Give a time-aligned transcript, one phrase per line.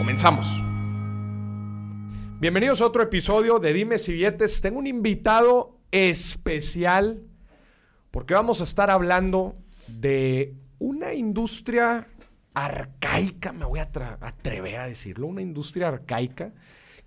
[0.00, 0.46] Comenzamos.
[2.40, 4.62] Bienvenidos a otro episodio de Dime si billetes.
[4.62, 7.22] Tengo un invitado especial
[8.10, 9.56] porque vamos a estar hablando
[9.88, 12.08] de una industria
[12.54, 13.90] arcaica, me voy a
[14.22, 16.54] atrever a decirlo, una industria arcaica,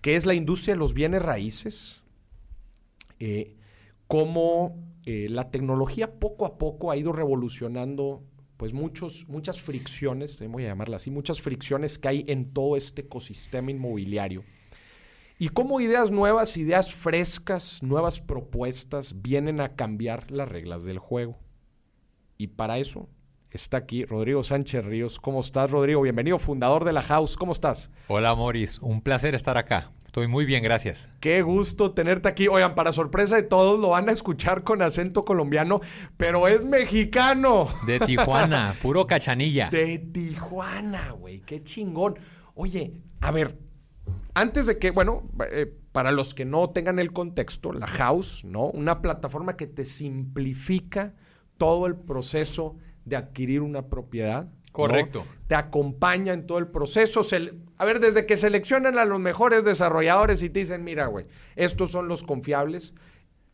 [0.02, 2.04] que es la industria de los bienes raíces,
[3.18, 3.58] eh,
[4.06, 8.22] como eh, la tecnología poco a poco ha ido revolucionando
[8.58, 13.02] pues muchos, muchas fricciones, voy a llamarla así, muchas fricciones que hay en todo este
[13.02, 14.44] ecosistema inmobiliario.
[15.40, 21.38] Y cómo ideas nuevas, ideas frescas, nuevas propuestas vienen a cambiar las reglas del juego.
[22.38, 23.10] Y para eso
[23.52, 25.20] está aquí Rodrigo Sánchez Ríos.
[25.20, 26.02] ¿Cómo estás, Rodrigo?
[26.02, 27.36] Bienvenido, fundador de la House.
[27.36, 27.90] ¿Cómo estás?
[28.08, 28.80] Hola, Moris.
[28.80, 29.92] Un placer estar acá.
[30.14, 31.10] Estoy muy bien, gracias.
[31.20, 32.48] Qué gusto tenerte aquí.
[32.48, 35.82] Oigan, para sorpresa de todos, lo van a escuchar con acento colombiano,
[36.18, 37.70] pero es mexicano.
[37.88, 39.72] De Tijuana, puro cachanilla.
[39.72, 42.20] De Tijuana, güey, qué chingón.
[42.54, 43.58] Oye, a ver,
[44.36, 48.68] antes de que, bueno, eh, para los que no tengan el contexto, la House, ¿no?
[48.68, 51.16] Una plataforma que te simplifica
[51.58, 54.48] todo el proceso de adquirir una propiedad.
[54.74, 55.26] Correcto.
[55.48, 57.22] Te acompaña en todo el proceso.
[57.78, 61.92] a ver, desde que seleccionan a los mejores desarrolladores y te dicen, mira, güey, estos
[61.92, 62.96] son los confiables,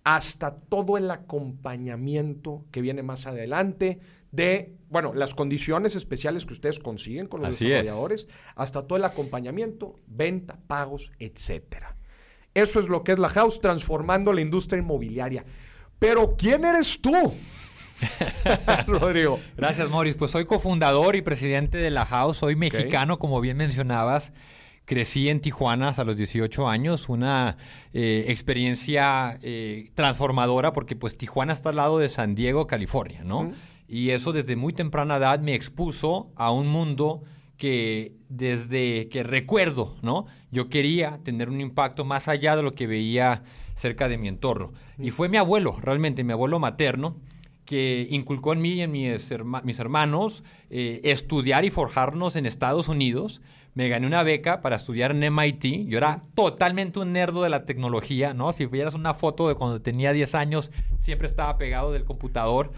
[0.03, 3.99] hasta todo el acompañamiento que viene más adelante
[4.31, 9.99] de, bueno, las condiciones especiales que ustedes consiguen con los desarrolladores, hasta todo el acompañamiento,
[10.07, 11.97] venta, pagos, etcétera.
[12.53, 15.45] Eso es lo que es la house, transformando la industria inmobiliaria.
[15.99, 17.33] Pero, ¿quién eres tú?
[18.87, 19.39] Rodrigo.
[19.57, 20.15] Gracias, Morris.
[20.15, 22.37] Pues soy cofundador y presidente de la House.
[22.37, 24.31] Soy mexicano, como bien mencionabas.
[24.85, 27.57] Crecí en Tijuana a los 18 años, una
[27.93, 33.51] eh, experiencia eh, transformadora porque pues Tijuana está al lado de San Diego, California, ¿no?
[33.87, 37.21] Y eso desde muy temprana edad me expuso a un mundo
[37.57, 40.25] que desde que recuerdo, ¿no?
[40.49, 43.43] Yo quería tener un impacto más allá de lo que veía
[43.75, 44.73] cerca de mi entorno.
[44.97, 47.17] Y fue mi abuelo, realmente, mi abuelo materno,
[47.69, 53.43] que inculcó en mí y en mis, hermanos eh, estudiar y forjarnos en Estados Unidos.
[53.75, 55.87] Me gané una beca para estudiar en MIT.
[55.87, 58.53] Yo era totalmente un nerdo de la tecnología, ¿no?
[58.53, 62.71] Si vieras una foto de cuando tenía 10 años, siempre estaba pegado del computador,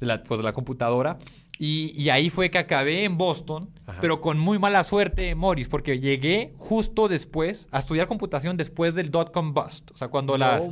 [0.00, 1.18] de la, pues, de la computadora.
[1.58, 3.68] Y, ahí fue que acabé en Boston,
[4.00, 9.10] pero con muy mala suerte, Morris, porque llegué justo después a estudiar computación después del
[9.10, 9.90] dot-com bust.
[9.90, 10.70] O sea, cuando las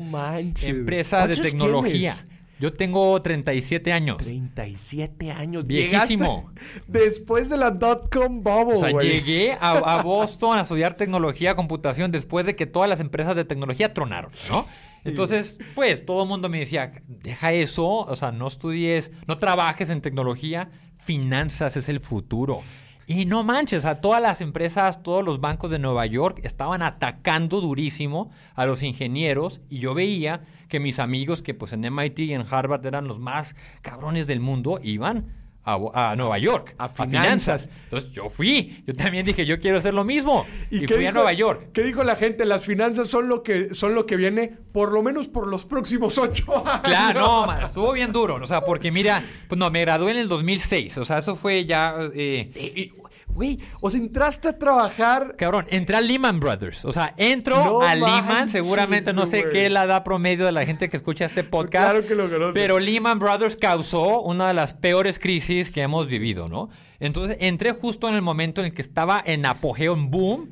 [0.63, 2.15] empresas de tecnología...
[2.59, 4.17] Yo tengo 37 años.
[4.19, 5.67] 37 años.
[5.67, 6.51] Viejísimo.
[6.87, 12.47] Después de la dot-com bubble, O sea, llegué a, Boston a estudiar tecnología, computación, después
[12.47, 14.67] de que todas las empresas de tecnología tronaron, ¿no?
[15.05, 19.89] Entonces, pues, todo el mundo me decía, deja eso, o sea, no estudies, no trabajes
[19.89, 22.63] en tecnología, finanzas es el futuro.
[23.09, 27.61] Y no manches, a todas las empresas, todos los bancos de Nueva York estaban atacando
[27.61, 32.35] durísimo a los ingenieros y yo veía que mis amigos que pues en MIT y
[32.35, 37.69] en Harvard eran los más cabrones del mundo iban a, Nueva York, a finanzas.
[37.85, 40.47] Entonces yo fui, yo también dije, yo quiero hacer lo mismo.
[40.71, 41.71] Y, fui a Nueva York.
[41.73, 42.45] ¿Qué dijo la gente?
[42.45, 46.19] Las finanzas son lo que, son lo que viene por lo menos por los próximos
[46.19, 46.81] ocho años.
[46.85, 48.37] Claro, no, estuvo bien duro.
[48.37, 50.99] O sea, porque mira, pues no, me gradué en el 2006.
[50.99, 51.97] O sea, eso fue ya...
[52.15, 52.93] Eh, eh,
[53.37, 55.37] Güey, o sea, entraste a trabajar.
[55.37, 56.87] Cabrón, entré a Lehman Brothers.
[56.87, 58.49] O sea, entro a Lehman.
[58.49, 61.91] Seguramente no sé qué la da promedio de la gente que escucha este podcast.
[61.91, 62.59] Claro que lo conoce.
[62.59, 66.71] Pero Lehman Brothers causó una de las peores crisis que hemos vivido, ¿no?
[66.99, 70.51] Entonces entré justo en el momento en el que estaba en apogeo, en boom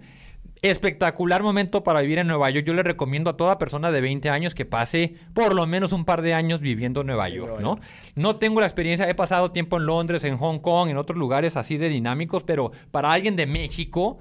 [0.65, 2.67] Espectacular momento para vivir en Nueva York.
[2.67, 6.07] Yo le recomiendo a toda persona de 20 años que pase por lo menos un
[6.07, 7.79] par de años viviendo en Nueva York, ¿no?
[8.15, 11.59] No tengo la experiencia, he pasado tiempo en Londres, en Hong Kong, en otros lugares
[11.59, 14.21] así de dinámicos, pero para alguien de México,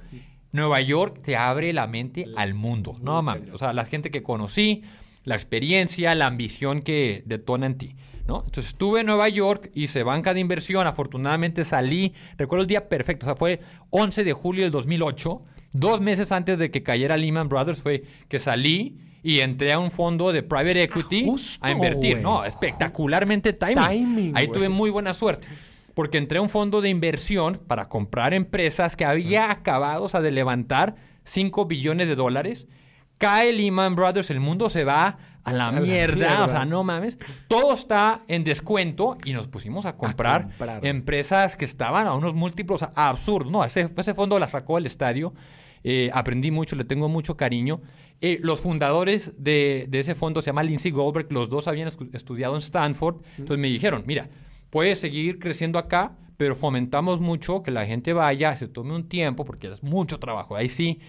[0.51, 2.95] Nueva York te abre la mente al mundo.
[3.01, 4.83] No mames, o sea, la gente que conocí,
[5.23, 7.95] la experiencia, la ambición que detona en ti.
[8.27, 8.43] ¿No?
[8.45, 13.25] Entonces estuve en Nueva York, hice banca de inversión, afortunadamente salí, recuerdo el día perfecto,
[13.25, 15.41] o sea, fue 11 de julio del 2008,
[15.73, 19.89] Dos meses antes de que cayera Lehman Brothers fue que salí y entré a un
[19.89, 21.25] fondo de private equity
[21.61, 22.21] a invertir.
[22.21, 24.33] No, espectacularmente timing.
[24.35, 25.47] Ahí tuve muy buena suerte.
[25.95, 30.95] porque entré a un fondo de inversión para comprar empresas que había acabado de levantar
[31.23, 32.67] 5 billones de dólares.
[33.19, 37.17] Cae Lehman Brothers, el mundo se va a la, mierda, o sea, no mames.
[37.47, 40.49] Todo está en descuento y nos pusimos a comprar,
[40.81, 43.51] empresas que estaban a unos múltiplos absurdos.
[43.51, 45.33] No, ese, ese fondo la sacó el estadio.
[45.83, 47.81] Eh, aprendí mucho, le tengo mucho cariño.
[48.21, 52.59] Eh, los fundadores de, ese fondo se llama Lindsay Goldberg, los dos habían estudiado en
[52.59, 53.17] Stanford.
[53.37, 54.29] Entonces me dijeron, mira,
[54.69, 59.43] puedes seguir creciendo acá, pero fomentamos mucho que la gente vaya, se tome un tiempo,
[59.45, 60.55] porque es mucho trabajo.
[60.55, 60.99] Ahí sí,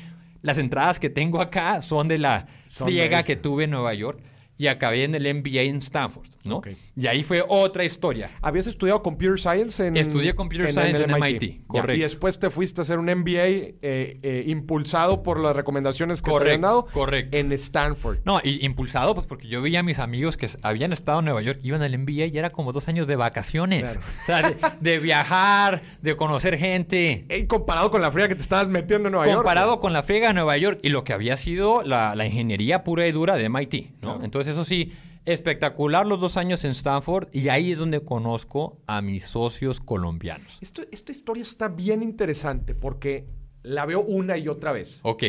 [0.43, 4.20] las entradas que tengo acá son de la ciega que tuve en Nueva York
[4.59, 6.62] y acabé en el MBA en Stanford, ¿no?
[6.96, 8.31] Y ahí fue otra historia.
[8.43, 11.94] ¿Habías estudiado Computer Science en Estudié Computer Science en, MIT, correcto.
[11.94, 16.31] Y después te fuiste a hacer un MBA eh, eh, impulsado por las recomendaciones que
[16.31, 17.37] te habían dado correcto.
[17.37, 18.19] en Stanford.
[18.25, 21.43] No, y impulsado pues porque yo veía a mis amigos que habían estado en Nueva
[21.43, 23.99] York, iban al MBA y era como dos años de vacaciones.
[24.23, 27.26] O sea, de, viajar, de conocer gente.
[27.29, 29.38] Y comparado con la friega que te estabas metiendo en Nueva York.
[29.38, 33.06] Comparado con la friega de Nueva York y lo que había sido la, ingeniería pura
[33.06, 34.23] y dura de MIT, ¿no?
[34.23, 34.93] Entonces eso sí,
[35.25, 40.59] espectacular los dos años en Stanford y ahí es donde conozco a mis socios colombianos.
[40.61, 43.29] esta historia está bien interesante porque
[43.62, 45.00] la veo una y otra vez.
[45.03, 45.25] Ok.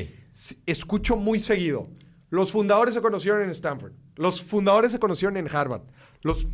[0.66, 1.88] Escucho muy seguido.
[2.30, 3.94] Los fundadores se conocieron en Stanford.
[4.16, 5.84] Los fundadores se conocieron en Harvard.
[6.22, 6.48] Los,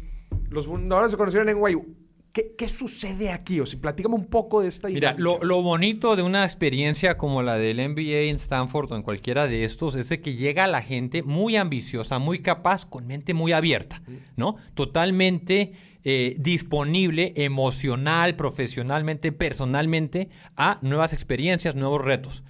[0.49, 1.95] los fundadores se conocieron en NYU.
[2.33, 3.59] ¿Qué, sucede aquí?
[3.59, 7.57] O si platícame un poco de esta Mira, lo, bonito de una experiencia como la
[7.57, 11.23] del MBA en Stanford o en cualquiera de estos es de que llega la gente
[11.23, 14.01] muy ambiciosa, muy capaz, con mente muy abierta,
[14.37, 14.55] ¿no?
[14.75, 15.73] Totalmente
[16.03, 22.43] eh, disponible emocional, profesionalmente, personalmente a nuevas experiencias, nuevos retos.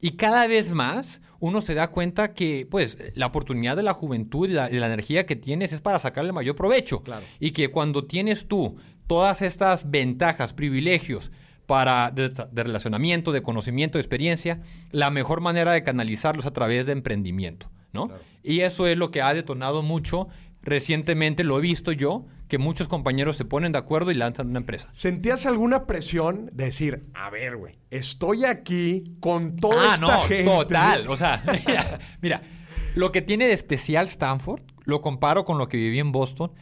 [0.00, 4.48] Y cada vez más uno se da cuenta que, pues, la oportunidad de la juventud
[4.48, 7.02] y la, energía que tienes es para sacarle mayor provecho.
[7.38, 11.30] Y que cuando tienes tú todas estas ventajas, privilegios
[11.66, 14.60] para de, relacionamiento, de conocimiento, de experiencia,
[14.92, 18.10] la mejor manera de canalizarlos a través de emprendimiento, ¿no?
[18.42, 20.28] Y eso es lo que ha detonado mucho
[20.62, 24.58] recientemente, lo he visto yo, que muchos compañeros se ponen de acuerdo y lanzan una
[24.60, 24.88] empresa.
[24.92, 30.22] ¿Sentías alguna presión de decir, a ver, güey, estoy aquí con toda ah, esta no,
[30.24, 30.44] gente?
[30.44, 31.42] Total, o sea,
[32.22, 32.42] mira,
[32.94, 36.52] lo que tiene de especial Stanford, lo comparo con lo que viví en Boston,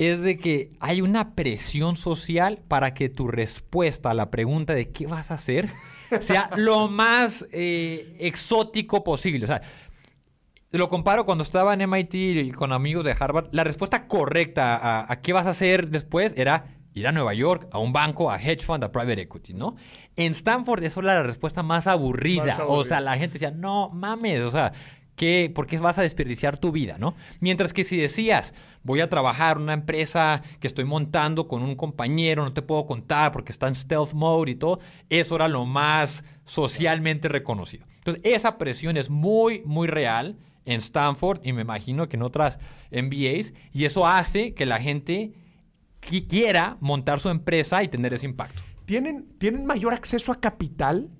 [0.00, 4.90] es de que hay una presión social para que tu respuesta a la pregunta de
[4.90, 5.68] qué vas a hacer
[6.20, 9.44] sea lo más eh, exótico posible.
[9.44, 9.60] O sea,
[10.70, 13.48] lo comparo cuando estaba en MIT con amigos de Harvard.
[13.52, 16.64] La respuesta correcta a, qué vas a hacer después era
[16.94, 19.76] ir a Nueva York, a un banco, a hedge fund, a private equity, ¿no?
[20.16, 22.46] En Stanford eso era la respuesta más aburrida.
[22.46, 22.80] más aburrida.
[22.80, 24.72] O sea, la gente decía, no mames, o sea,
[25.54, 27.14] ¿Por qué vas a desperdiciar tu vida, no?
[27.40, 32.42] Mientras que si decías, voy a trabajar una empresa que estoy montando con un compañero,
[32.42, 34.80] no te puedo contar porque está en stealth mode y todo,
[35.10, 37.86] eso era lo más socialmente reconocido.
[37.96, 42.58] Entonces, esa presión es muy, muy real en Stanford y me imagino que en otras
[42.90, 45.32] MBAs, y eso hace que la gente
[46.00, 48.62] quiera montar su empresa y tener ese impacto.
[48.86, 51.10] ¿Tienen, ¿tienen mayor acceso a capital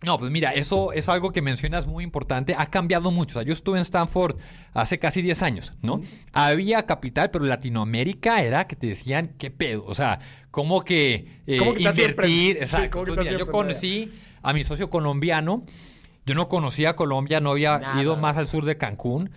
[0.00, 2.54] no, pues mira, eso es algo que mencionas muy importante.
[2.56, 3.42] Ha cambiado mucho.
[3.42, 4.36] yo estuve en Stanford
[4.72, 6.00] hace casi 10 años, ¿no?
[6.32, 9.84] Había capital, pero Latinoamérica era que te decían, ¿qué pedo?
[9.86, 10.20] O sea,
[10.52, 12.58] ¿cómo que, eh, invertir?
[12.58, 13.04] Exacto.
[13.24, 14.12] yo conocí
[14.42, 15.64] a mi socio colombiano.
[16.24, 19.30] Yo no conocía Colombia, no había ido más al sur de Cancún.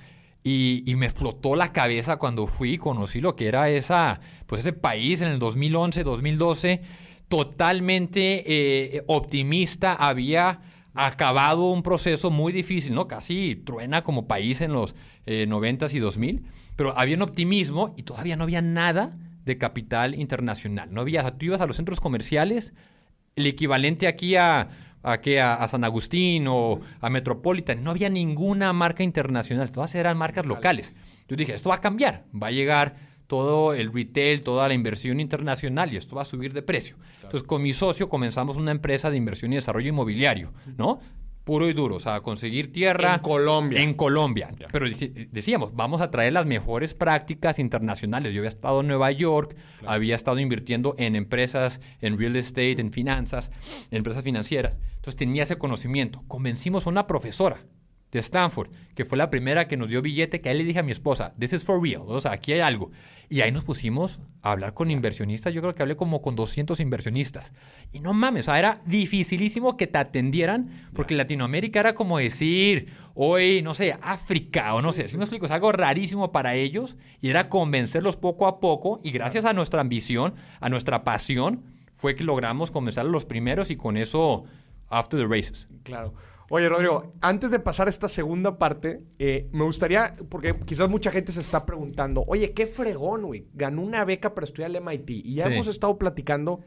[0.44, 4.62] Y, y, me explotó la cabeza cuando fui y conocí lo que era esa, pues
[4.62, 6.82] ese país en el 2011, 2012
[7.32, 10.60] totalmente eh, optimista, había
[10.94, 13.08] acabado un proceso muy difícil, ¿no?
[13.08, 14.96] Casi truena como país en los
[15.26, 16.44] eh, 90 y 2000,
[16.76, 20.94] pero había un optimismo y todavía no había nada de capital internacional.
[20.94, 22.74] No había, tú ibas a los centros comerciales,
[23.38, 24.68] el equivalente aquí a,
[25.02, 30.46] a, a, San Agustín o a Metropolitan, no había ninguna marca internacional, todas eran marcas
[30.46, 30.94] locales.
[31.30, 35.22] Yo dije, esto va a cambiar, va a llegar todo el retail, toda la inversión
[35.22, 36.98] internacional y esto va a subir de precio.
[37.16, 41.00] Entonces, con mi socio comenzamos una empresa de inversión y desarrollo inmobiliario, ¿no?
[41.46, 43.16] Puro y duro, o sea, conseguir tierra.
[43.16, 43.82] En Colombia.
[43.82, 44.50] En Colombia.
[44.74, 44.86] Pero
[45.32, 48.34] decíamos, vamos a traer las mejores prácticas internacionales.
[48.34, 52.92] Yo había estado en Nueva York, había estado invirtiendo en empresas, en real estate, en
[52.92, 53.50] finanzas,
[53.92, 54.82] en empresas financieras.
[54.96, 56.22] Entonces tenía ese conocimiento.
[56.28, 57.64] Convencimos a una profesora
[58.12, 60.84] de Stanford, que fue la primera que nos dio billete, que ahí le dije a
[60.84, 62.92] mi esposa, this is for real, o sea, aquí hay algo.
[63.30, 66.78] Y ahí nos pusimos a hablar con inversionistas, yo creo que hablé como con 200
[66.82, 67.54] inversionistas.
[67.94, 72.90] Y no mames, o sea, era dificilísimo que te atendieran, porque Latinoamérica era como decir,
[73.14, 76.98] hoy, no sé, África, o no sé, si me explico, es algo rarísimo para ellos,
[77.22, 81.64] y era convencerlos poco a poco, y gracias a nuestra ambición, a nuestra pasión,
[81.94, 84.44] fue que logramos comenzar los primeros y con eso,
[84.90, 85.70] after the races.
[85.84, 86.14] Claro.
[86.54, 91.10] Oye, Rodrigo, antes de pasar a esta segunda parte, eh, me gustaría, porque quizás mucha
[91.10, 95.10] gente se está preguntando, oye, qué fregón, güey, ganó una beca para estudiar el MIT.
[95.12, 96.60] Y ya hemos estado platicando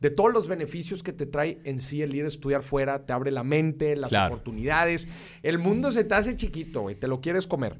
[0.00, 3.12] de todos los beneficios que te trae en sí el ir a estudiar fuera, te
[3.12, 5.06] abre la mente, las oportunidades.
[5.42, 7.78] El mundo se te hace chiquito, güey, te lo quieres comer.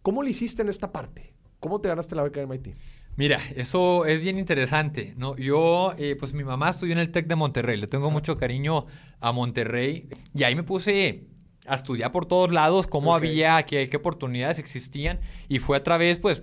[0.00, 1.34] ¿Cómo lo hiciste en esta parte?
[1.60, 2.74] ¿Cómo te ganaste la beca de MIT?
[3.16, 5.36] Mira, eso es bien interesante, ¿no?
[5.36, 8.86] Yo, eh, pues mi mamá estudió en el TEC de Monterrey, le tengo mucho cariño
[9.20, 11.26] a Monterrey y ahí me puse
[11.66, 16.18] a estudiar por todos lados cómo había, qué, qué, oportunidades existían y fue a través,
[16.20, 16.42] pues,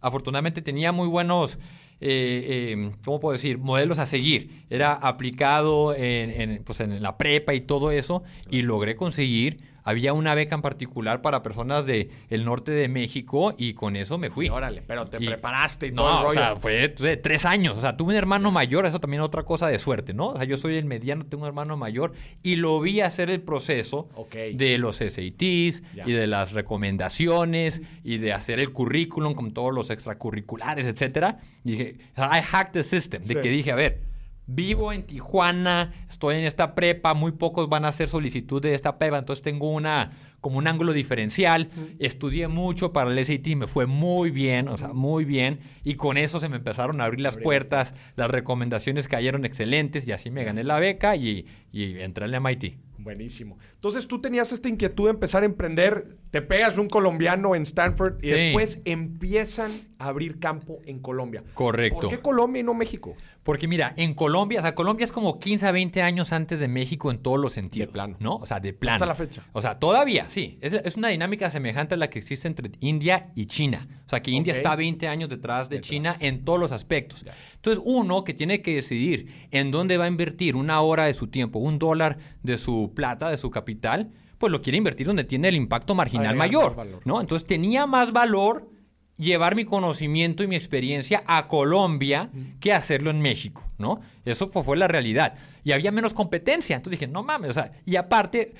[0.00, 1.58] afortunadamente tenía muy buenos,
[2.00, 4.64] eh, em, ¿cómo puedo decir?, modelos a seguir.
[4.70, 10.12] Era aplicado en, en, pues, en la prepa y todo eso y logré conseguir había
[10.12, 14.30] una beca en particular para personas del el norte de México y con eso me
[14.30, 14.48] fui.
[14.48, 16.28] órale, pero te preparaste y todo el rollo.
[16.28, 17.78] O sea, fue tres años.
[17.78, 20.30] O sea, tuve un hermano mayor, eso también es otra cosa de suerte, ¿no?
[20.30, 23.40] O sea, yo soy el mediano, tengo un hermano mayor y lo vi hacer el
[23.42, 29.72] proceso de los SATs y de las recomendaciones y de hacer el currículum con todos
[29.72, 31.38] los extracurriculares, etcétera.
[31.64, 33.22] Y dije, I hacked the system.
[33.22, 34.00] De que dije, a ver,
[34.46, 38.98] vivo en Tijuana, estoy en esta prepa, muy pocos van a hacer solicitud de esta
[38.98, 40.10] prepa, entonces tengo una
[40.40, 41.70] como un ángulo diferencial.
[41.98, 45.58] Estudié mucho para el SAT, me fue muy bien, o sea, muy bien.
[45.82, 50.12] Y con eso se me empezaron a abrir las puertas, las recomendaciones cayeron excelentes y
[50.12, 52.76] así me gané la beca y, y entré al MIT.
[53.06, 53.56] Buenísimo.
[53.74, 58.16] Entonces tú tenías esta inquietud de empezar a emprender, te pegas un colombiano en Stanford
[58.20, 59.70] y después empiezan
[60.00, 61.44] a abrir campo en Colombia.
[61.54, 62.00] Correcto.
[62.00, 63.14] ¿Por qué Colombia y no México?
[63.44, 66.66] Porque mira, en Colombia, o sea, Colombia es como 15 a 20 años antes de
[66.66, 67.86] México en todos los sentidos.
[67.86, 68.16] De plano.
[68.18, 68.34] ¿No?
[68.34, 68.96] O sea, de plano.
[68.96, 69.46] Hasta la fecha.
[69.52, 70.58] O sea, todavía, sí.
[70.60, 73.86] Es, una dinámica semejante a la que existe entre India y China.
[74.04, 77.24] O sea, que India está 20 años detrás de China en todos los aspectos.
[77.56, 81.26] Entonces, uno que tiene que decidir en dónde va a invertir una hora de su
[81.26, 85.48] tiempo, un dólar de su plata, de su capital, pues lo quiere invertir donde tiene
[85.48, 87.20] el impacto marginal mayor, ¿no?
[87.20, 88.70] Entonces, tenía más valor
[89.16, 94.00] llevar mi conocimiento y mi experiencia a Colombia que hacerlo en México, ¿no?
[94.24, 95.34] Eso fue, la realidad.
[95.64, 96.76] Y había menos competencia.
[96.76, 98.54] Entonces dije, no mames, o sea, y aparte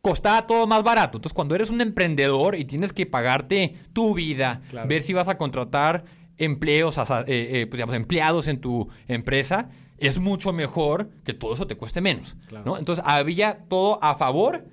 [0.00, 1.18] costaba todo más barato.
[1.18, 5.38] Entonces, cuando eres un emprendedor y tienes que pagarte tu vida, ver si vas a
[5.38, 6.04] contratar
[6.44, 11.66] empleos, eh, eh, pues, digamos, empleados en tu empresa, es mucho mejor que todo eso
[11.66, 12.36] te cueste menos.
[12.64, 12.76] ¿no?
[12.76, 14.64] Entonces había todo a favor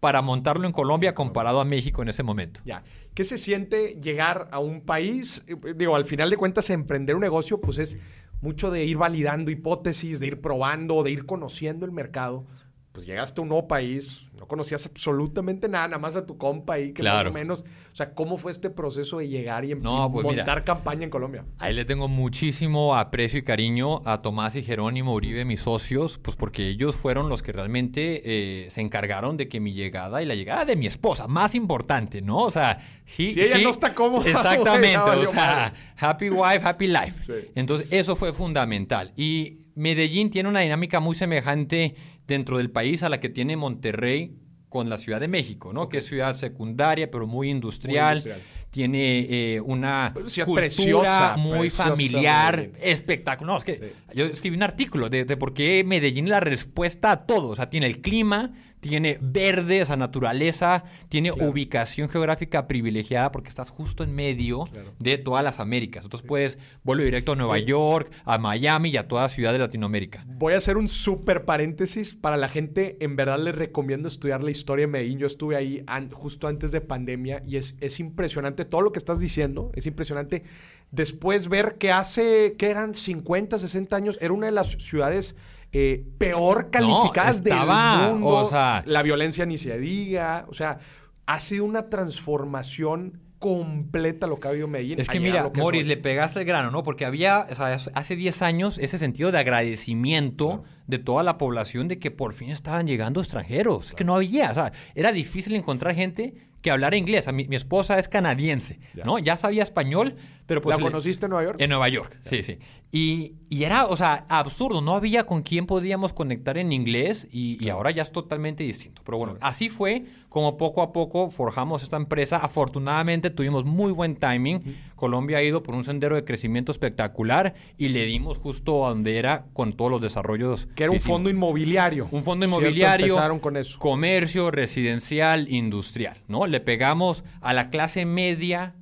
[0.00, 2.60] para montarlo en Colombia comparado a México en ese momento.
[2.64, 2.84] Ya.
[3.14, 5.44] ¿Qué se siente llegar a un país?
[5.48, 7.98] Eh, digo, al final de cuentas, emprender un negocio, pues es
[8.40, 12.46] mucho de ir validando hipótesis, de ir probando, de ir conociendo el mercado
[12.96, 16.74] pues llegaste a un nuevo país, no conocías absolutamente nada, nada más a tu compa
[16.74, 17.30] ahí, que claro.
[17.30, 17.64] más o menos.
[17.92, 21.44] O sea, ¿cómo fue este proceso de llegar y, em- pues montar campaña en Colombia?
[21.58, 26.38] Ahí le tengo muchísimo aprecio y cariño a Tomás y Jerónimo Uribe, mis socios, pues
[26.38, 30.34] porque ellos fueron los que realmente eh, se encargaron de que mi llegada y la
[30.34, 32.38] llegada de mi esposa, más importante, ¿no?
[32.38, 34.26] O sea, si ella no está cómoda.
[34.26, 37.50] Exactamente, o sea, happy wife, happy life.
[37.54, 39.12] Entonces, eso fue fundamental.
[39.18, 41.94] Y Medellín tiene una dinámica muy semejante
[42.26, 44.36] dentro del país a la que tiene Monterrey
[44.68, 45.88] con la Ciudad de México, ¿no?
[45.88, 48.22] Que es ciudad secundaria, pero muy industrial.
[48.70, 53.52] Tiene eh, una cultura preciosa, muy familiar, espectacular.
[53.52, 57.10] No, es que yo escribí un artículo de, de por qué Medellín es la respuesta
[57.10, 57.48] a todo.
[57.48, 63.70] O sea, tiene el clima, tiene verde, esa naturaleza, tiene ubicación geográfica privilegiada porque estás
[63.70, 64.64] justo en medio
[64.98, 66.04] de todas las Américas.
[66.04, 70.24] Entonces puedes vuelo directo a Nueva York, a Miami y a toda ciudad de Latinoamérica.
[70.26, 72.96] Voy a hacer un súper paréntesis para la gente.
[73.00, 75.18] En verdad les recomiendo estudiar la historia de Medellín.
[75.18, 79.20] Yo estuve ahí justo antes de pandemia y es, es impresionante todo lo que estás
[79.20, 79.72] diciendo.
[79.74, 80.44] Es impresionante
[80.90, 85.36] después ver que hace, que eran 50, 60 años, era una de las ciudades
[85.72, 88.26] eh, peor calificadas del mundo.
[88.26, 90.46] O sea, la violencia ni se diga.
[90.48, 90.78] O sea,
[91.26, 94.98] ha sido una transformación completa lo que ha habido Medellín.
[95.00, 96.82] Es que mira, Moris, le pegaste el grano, ¿no?
[96.82, 101.88] Porque había, o sea, hace 10 años ese sentido de agradecimiento de toda la población
[101.88, 105.94] de que por fin estaban llegando extranjeros, que no había, o sea, era difícil encontrar
[105.94, 107.30] gente que hablara inglés.
[107.32, 109.18] mi, mi esposa es canadiense, ¿no?
[109.18, 110.76] Ya sabía español, pero pues...
[110.76, 111.60] ¿La conociste en Nueva York?
[111.60, 112.58] En Nueva York, sí, sí.
[112.92, 114.80] Y, era, o sea, absurdo.
[114.80, 119.02] No había con quién podíamos conectar en inglés y, ahora ya es totalmente distinto.
[119.04, 122.38] Pero bueno, así fue como poco a poco forjamos esta empresa.
[122.38, 124.78] Afortunadamente tuvimos muy buen timing.
[124.94, 129.18] Colombia ha ido por un sendero de crecimiento espectacular y le dimos justo a donde
[129.18, 130.66] era con todos los desarrollos.
[130.74, 132.08] Que era un fondo inmobiliario.
[132.10, 133.08] Un fondo inmobiliario.
[133.08, 133.78] Empezaron con eso.
[133.78, 136.46] Comercio, residencial, industrial, ¿no?
[136.46, 138.74] Le pegamos a la clase media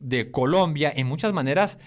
[0.00, 1.78] de Colombia, en muchas maneras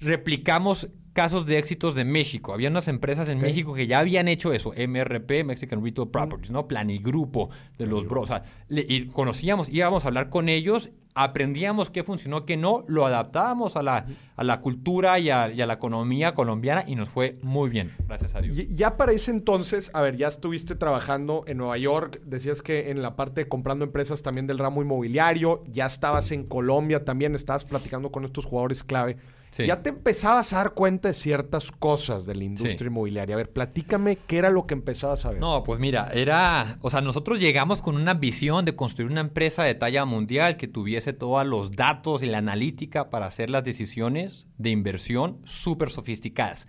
[0.00, 2.52] replicamos casos de éxitos de México.
[2.52, 6.68] Había unas empresas en México que ya habían hecho eso, MRP, Mexican Retail Properties, ¿no?
[6.68, 7.48] Planigrupo
[7.78, 8.24] de los bros.
[8.24, 13.06] O sea, y conocíamos, íbamos a hablar con ellos, aprendíamos qué funcionó, qué no, lo
[13.06, 14.06] adaptábamos a la,
[14.36, 18.42] a la cultura y a, la economía colombiana y nos fue muy bien, gracias a
[18.42, 18.54] Dios.
[18.68, 23.00] ya para ese entonces, a ver, ya estuviste trabajando en Nueva York, decías que en
[23.00, 27.64] la parte de comprando empresas también del ramo inmobiliario, ya estabas en Colombia también, estabas
[27.64, 29.16] platicando con estos jugadores clave.
[29.64, 33.34] Ya te empezabas a dar cuenta de ciertas cosas de la industria inmobiliaria.
[33.34, 35.40] A ver, platícame qué era lo que empezabas a ver.
[35.40, 39.62] No, pues mira, era, o sea, nosotros llegamos con una visión de construir una empresa
[39.62, 44.46] de talla mundial que tuviese todos los datos y la analítica para hacer las decisiones
[44.58, 46.66] de inversión súper sofisticadas.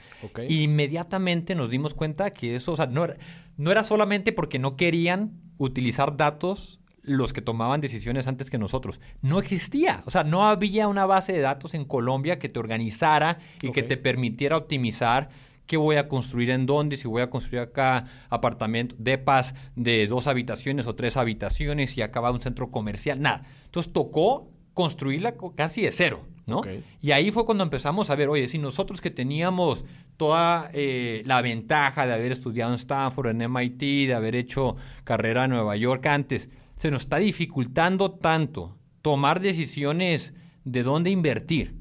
[0.48, 3.08] inmediatamente nos dimos cuenta que eso, o sea, no
[3.58, 6.77] no era solamente porque no querían utilizar datos
[7.08, 9.00] los que tomaban decisiones antes que nosotros.
[9.22, 13.38] No existía, o sea, no había una base de datos en Colombia que te organizara
[13.62, 15.30] y que te permitiera optimizar
[15.68, 20.28] qué voy a construir en dónde, si voy a construir acá apartamento, depas de dos
[20.28, 23.44] habitaciones o tres habitaciones y acaba un centro comercial, nada.
[23.66, 26.62] Entonces tocó construirla casi de cero, ¿no?
[27.02, 29.86] Y ahí fue cuando empezamos a ver, oye, si nosotros que teníamos
[30.18, 35.46] toda eh, la ventaja de haber estudiado en Stanford, en MIT, de haber hecho carrera
[35.46, 41.76] en Nueva York antes, se nos está dificultando tanto tomar decisiones de dónde invertir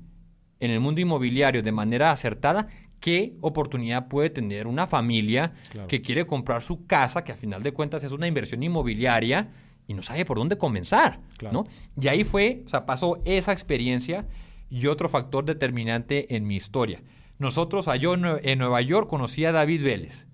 [0.60, 2.68] en el mundo inmobiliario de manera acertada,
[3.00, 5.52] qué oportunidad puede tener una familia
[5.88, 9.52] que quiere comprar su casa, que a final de cuentas es una inversión inmobiliaria
[9.86, 11.20] y no sabe por dónde comenzar,
[11.52, 11.66] ¿no?
[12.00, 14.26] Y ahí fue, o sea, pasó esa experiencia
[14.70, 17.02] y otro factor determinante en mi historia.
[17.38, 20.26] Nosotros, yo en Nueva York conocí a David Vélez.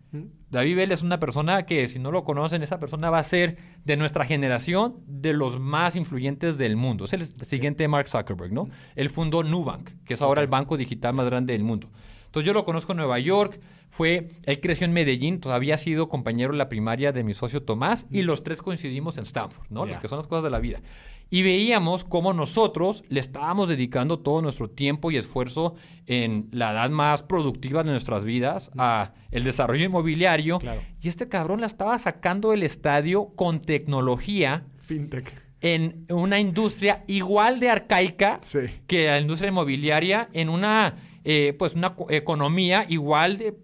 [0.52, 3.56] David Bell es una persona que, si no lo conocen, esa persona va a ser
[3.87, 7.06] de nuestra generación de los más influyentes del mundo.
[7.06, 8.68] Es el siguiente Mark Zuckerberg, ¿no?
[8.94, 11.88] Él fundó Nubank, que es ahora el banco digital más grande del mundo.
[12.26, 13.61] Entonces yo lo conozco en Nueva York,
[13.92, 17.62] fue, él creció en Medellín, todavía ha sido compañero en la primaria de mi socio
[17.62, 19.84] Tomás y los tres coincidimos en Stanford, ¿no?
[19.84, 20.80] Los que son las cosas de la vida.
[21.28, 25.74] Y veíamos cómo nosotros le estábamos dedicando todo nuestro tiempo y esfuerzo
[26.07, 30.59] en la edad más productiva de nuestras vidas a el desarrollo inmobiliario
[31.02, 35.31] y este cabrón la estaba sacando del estadio con tecnología fintech.
[35.61, 38.40] en una industria igual de arcaica
[38.87, 43.54] que la industria inmobiliaria en una eh, pues una economía igual de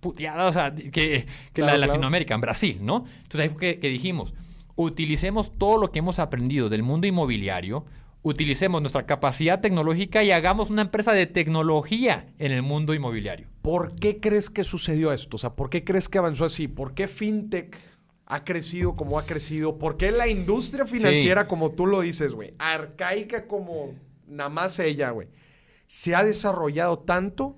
[0.00, 3.06] puteada o sea, que, la de Latinoamérica, en Brasil, ¿no?
[3.22, 4.34] Entonces ahí fue que dijimos,
[4.76, 7.84] utilicemos todo lo que hemos aprendido del mundo inmobiliario,
[8.22, 13.48] utilicemos nuestra capacidad tecnológica y hagamos una empresa de tecnología en el mundo inmobiliario.
[13.62, 15.36] ¿Por qué crees que sucedió esto?
[15.36, 16.66] O sea, ¿por qué crees que avanzó así?
[16.66, 17.78] ¿Por qué FinTech
[18.26, 19.78] ha crecido como ha crecido?
[19.78, 23.92] ¿Por qué la industria financiera, como tú lo dices, güey, arcaica como
[24.26, 25.28] nada más ella, güey,
[25.86, 27.56] se ha desarrollado tanto?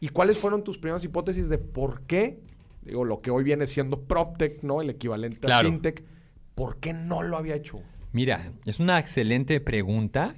[0.00, 2.40] ¿Y cuáles fueron tus primeras hipótesis de por qué,
[2.82, 4.80] digo, lo que hoy viene siendo PropTech, ¿no?
[4.80, 6.04] El equivalente a FinTech
[6.56, 7.82] ¿Por qué no lo había hecho?
[8.12, 10.34] Mira, es una excelente pregunta.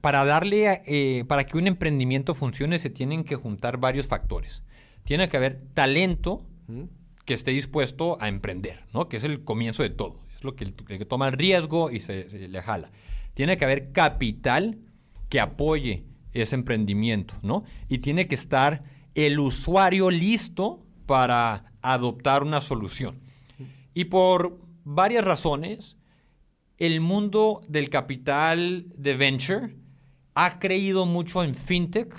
[0.00, 4.62] Para darle, eh, para que un emprendimiento funcione, se tienen que juntar varios factores.
[5.04, 6.46] Tiene que haber talento
[7.24, 9.08] que esté dispuesto a emprender, ¿no?
[9.08, 10.20] Que es el comienzo de todo.
[10.36, 12.92] Es lo que, el, que toma el riesgo y se, se, le jala.
[13.34, 14.78] Tiene que haber capital
[15.28, 17.62] que apoye ese emprendimiento, ¿no?
[17.88, 18.82] Y tiene que estar
[19.14, 23.20] el usuario listo para adoptar una solución.
[23.94, 25.96] Y por varias razones,
[26.78, 29.76] el mundo del capital de venture
[30.34, 32.14] ha creído mucho en fintech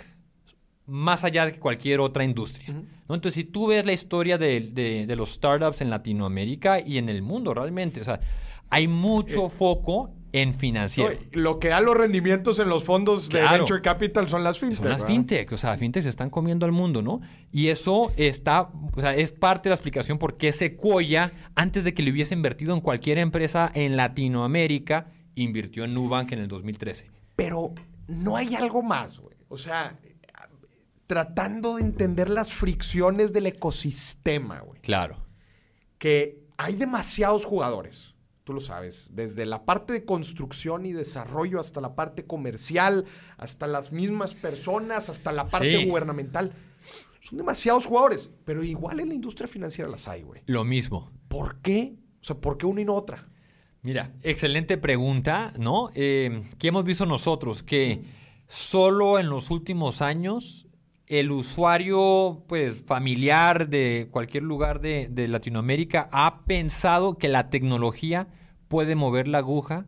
[0.86, 2.84] más allá de cualquier otra industria.
[3.02, 4.60] Entonces, si tú ves la historia de,
[5.08, 8.20] de, los startups en Latinoamérica y en el mundo realmente, o sea,
[8.70, 11.18] hay mucho eh, foco en financiero.
[11.32, 14.80] lo que da los rendimientos en los fondos de venture capital son las fintech.
[14.80, 17.22] Son las fintech, o sea, fintech se están comiendo al mundo, ¿no?
[17.52, 21.94] Y eso está, o sea, es parte de la explicación por qué Sequoia, antes de
[21.94, 27.10] que le hubiese invertido en cualquier empresa en Latinoamérica, invirtió en Nubank en el 2013.
[27.36, 27.74] Pero
[28.08, 29.36] no hay algo más, güey.
[29.50, 29.98] O sea,
[31.08, 34.80] tratando de entender las fricciones del ecosistema, güey.
[34.80, 35.18] Claro.
[35.98, 38.11] Que hay demasiados jugadores,
[38.44, 43.06] tú lo sabes, desde la parte de construcción y desarrollo hasta la parte comercial,
[43.38, 45.86] hasta las mismas personas, hasta la parte Sí.
[45.86, 46.52] gubernamental.
[47.22, 50.42] Son demasiados jugadores, pero igual en la industria financiera las hay, güey.
[50.48, 51.12] Lo mismo.
[51.28, 51.94] ¿Por qué?
[52.20, 53.28] O sea, ¿por qué una y no otra?
[53.84, 55.90] Mira, excelente pregunta, ¿no?
[55.94, 57.62] Eh, ¿Qué hemos visto nosotros?
[57.64, 58.04] Que
[58.48, 60.68] solo en los últimos años
[61.12, 68.30] el usuario, pues, familiar de cualquier lugar de, de Latinoamérica ha pensado que la tecnología
[68.70, 69.88] puede mover la aguja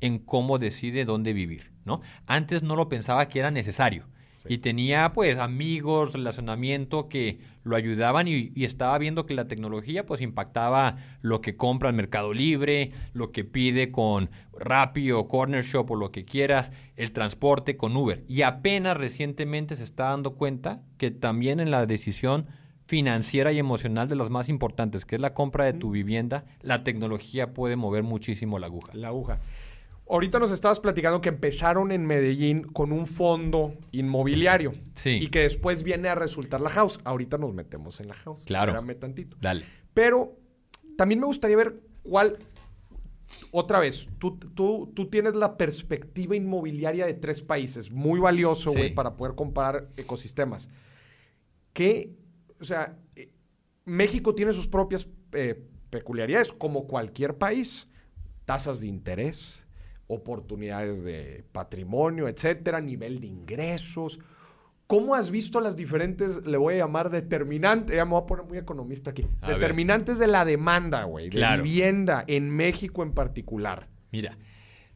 [0.00, 2.02] en cómo decide dónde vivir, ¿no?
[2.24, 4.06] Antes no lo pensaba que era necesario.
[4.48, 10.04] Y tenía pues amigos, relacionamiento que lo ayudaban y, y estaba viendo que la tecnología
[10.04, 15.64] pues impactaba lo que compra en Mercado Libre, lo que pide con Rappi o Corner
[15.64, 18.24] Shop o lo que quieras, el transporte con Uber.
[18.28, 22.46] Y apenas recientemente se está dando cuenta que también en la decisión
[22.90, 26.82] financiera y emocional de las más importantes, que es la compra de tu vivienda, la
[26.82, 28.92] tecnología puede mover muchísimo la aguja.
[28.94, 29.38] La aguja.
[30.10, 34.72] Ahorita nos estabas platicando que empezaron en Medellín con un fondo inmobiliario.
[34.94, 35.10] Sí.
[35.22, 36.98] Y que después viene a resultar la house.
[37.04, 38.44] Ahorita nos metemos en la house.
[38.44, 38.72] Claro.
[38.72, 39.36] Espérame tantito.
[39.40, 39.64] Dale.
[39.94, 40.36] Pero
[40.96, 42.38] también me gustaría ver cuál.
[43.52, 47.90] Otra vez, tú, tú, tú tienes la perspectiva inmobiliaria de tres países.
[47.92, 48.94] Muy valioso, güey, Sí.
[48.94, 50.68] para poder comparar ecosistemas.
[51.72, 52.16] Que,
[52.60, 53.32] o sea, eh,
[53.84, 57.88] México tiene sus propias eh, peculiaridades, como cualquier país.
[58.44, 59.59] Tasas de interés,
[60.10, 64.18] oportunidades de patrimonio, etcétera, nivel de ingresos.
[64.86, 68.44] ¿Cómo has visto las diferentes, le voy a llamar determinantes, ya me voy a poner
[68.44, 69.56] muy economista aquí, A ver.
[69.60, 71.62] determinantes de la demanda, güey, de Claro.
[71.62, 73.88] vivienda en México en particular?
[74.10, 74.36] Mira,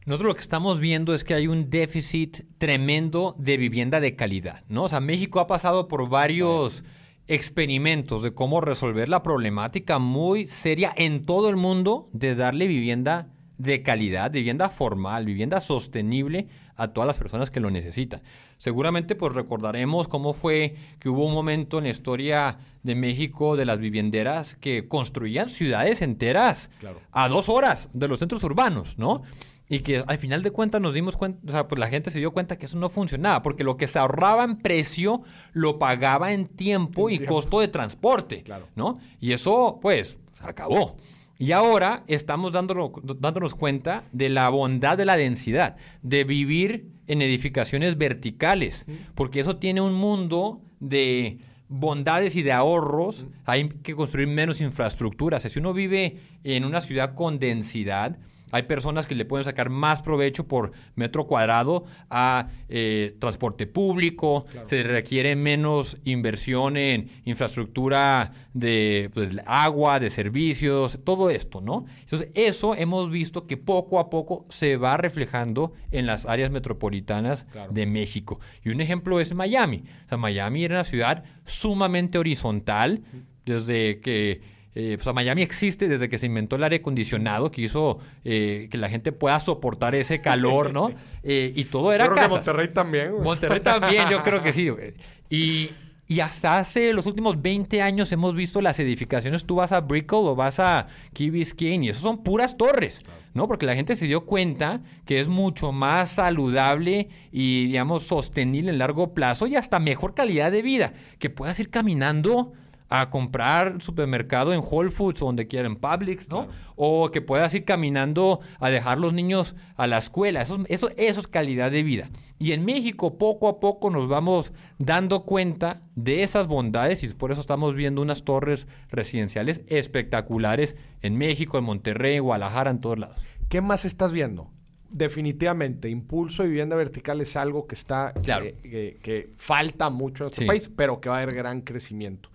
[0.05, 4.65] nosotros lo que estamos viendo es que hay un déficit tremendo de vivienda de calidad,
[4.67, 4.83] ¿no?
[4.83, 6.83] O sea, México ha pasado por varios
[7.27, 13.29] experimentos de cómo resolver la problemática muy seria en todo el mundo de darle vivienda
[13.57, 18.21] de calidad, vivienda formal, vivienda sostenible a todas las personas que lo necesitan.
[18.57, 23.65] Seguramente pues recordaremos cómo fue que hubo un momento en la historia de México de
[23.65, 26.99] las vivienderas que construían ciudades enteras Claro.
[27.11, 29.23] a dos horas de los centros urbanos, ¿no?
[29.67, 32.19] Y que al final de cuentas nos dimos cuenta, o sea, pues la gente se
[32.19, 36.33] dio cuenta que eso no funcionaba, porque lo que se ahorraba en precio lo pagaba
[36.33, 37.33] en tiempo En y tiempo.
[37.35, 38.67] costo de transporte, Claro.
[38.75, 38.99] ¿no?
[39.19, 40.97] Y eso, pues, se acabó.
[41.37, 47.21] Y ahora estamos dándonos, dándonos cuenta de la bondad de la densidad, de vivir en
[47.21, 53.27] edificaciones verticales, porque eso tiene un mundo de bondades y de ahorros.
[53.45, 55.43] Hay que construir menos infraestructuras.
[55.43, 58.17] Si uno vive en una ciudad con densidad,
[58.51, 64.45] hay personas que le pueden sacar más provecho por metro cuadrado a eh, transporte público,
[64.63, 71.85] se requiere menos inversión en infraestructura de pues, agua, de servicios, todo esto, ¿no?
[71.99, 77.45] Entonces, eso hemos visto que poco a poco se va reflejando en las áreas metropolitanas
[77.51, 77.71] Claro.
[77.71, 78.39] de México.
[78.63, 79.83] Y un ejemplo es Miami.
[80.05, 83.03] O sea, Miami era una ciudad sumamente horizontal
[83.45, 84.41] desde que
[84.75, 88.67] eh, o sea, Miami existe desde que se inventó el aire acondicionado, que hizo eh,
[88.69, 90.91] que la gente pueda soportar ese calor, ¿no?
[91.27, 92.35] Eh, y todo era creo que casas.
[92.35, 93.23] Monterrey también, güey.
[93.23, 94.69] Monterrey también, yo creo que sí.
[94.69, 94.93] güey.
[95.27, 95.71] Y,
[96.07, 99.43] y hasta hace los últimos 20 años hemos visto las edificaciones.
[99.43, 103.01] Tú vas a Brickell o vas a Key Biscayne y eso son puras torres,
[103.33, 103.47] ¿no?
[103.47, 108.77] Porque la gente se dio cuenta que es mucho más saludable y, digamos, sostenible en
[108.77, 110.93] largo plazo y hasta mejor calidad de vida.
[111.17, 112.53] Que puedas ir caminando
[112.87, 116.47] a comprar supermercado en Whole Foods o donde quieran, Publix, ¿no?
[116.75, 120.41] O que puedas ir caminando a dejar los niños a la escuela.
[120.41, 122.09] Eso, es- eso, eso es calidad de vida.
[122.37, 127.31] Y en México poco a poco nos vamos dando cuenta de esas bondades y por
[127.31, 133.17] eso estamos viendo unas torres residenciales espectaculares en México, en Monterrey, Guadalajara, en todos lados.
[133.49, 134.51] ¿Qué más estás viendo?
[134.91, 138.45] Definitivamente, impulso de vivienda vertical es algo que está Claro.
[138.45, 140.45] eh, que, que falta mucho en Sí.
[140.45, 142.29] país, pero que va a haber gran crecimiento.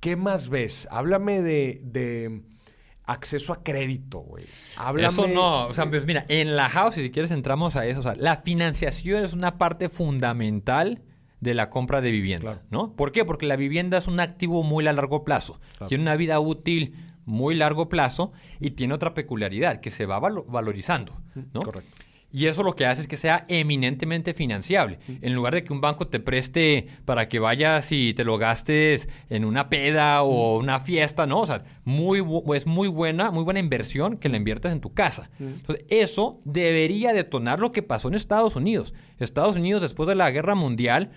[0.00, 0.88] ¿Qué más ves?
[0.90, 2.42] Háblame de, de
[3.04, 4.44] acceso a crédito, güey.
[4.76, 5.08] Háblame.
[5.08, 8.02] Eso no, o sea, pues mira, en la house, si quieres entramos a eso, o
[8.02, 11.02] sea, la financiación es una parte fundamental
[11.40, 12.66] de la compra de vivienda, Claro.
[12.70, 12.92] ¿no?
[12.96, 13.24] ¿Por qué?
[13.24, 15.88] Porque la vivienda es un activo muy a largo plazo, Claro.
[15.88, 20.44] tiene una vida útil muy largo plazo y tiene otra peculiaridad, que se va valo-
[20.46, 21.20] valorizando,
[21.54, 21.62] ¿no?
[21.62, 21.90] Correcto.
[22.32, 24.98] Y eso lo que hace es que sea eminentemente financiable.
[25.20, 29.08] En lugar de que un banco te preste para que vayas y te lo gastes
[29.28, 31.40] en una peda o una fiesta, ¿no?
[31.40, 35.30] O sea, muy, es muy buena, muy buena inversión que la inviertas en tu casa.
[35.40, 38.94] Entonces, eso debería detonar lo que pasó en Estados Unidos.
[39.18, 41.10] Estados Unidos, después de la guerra mundial,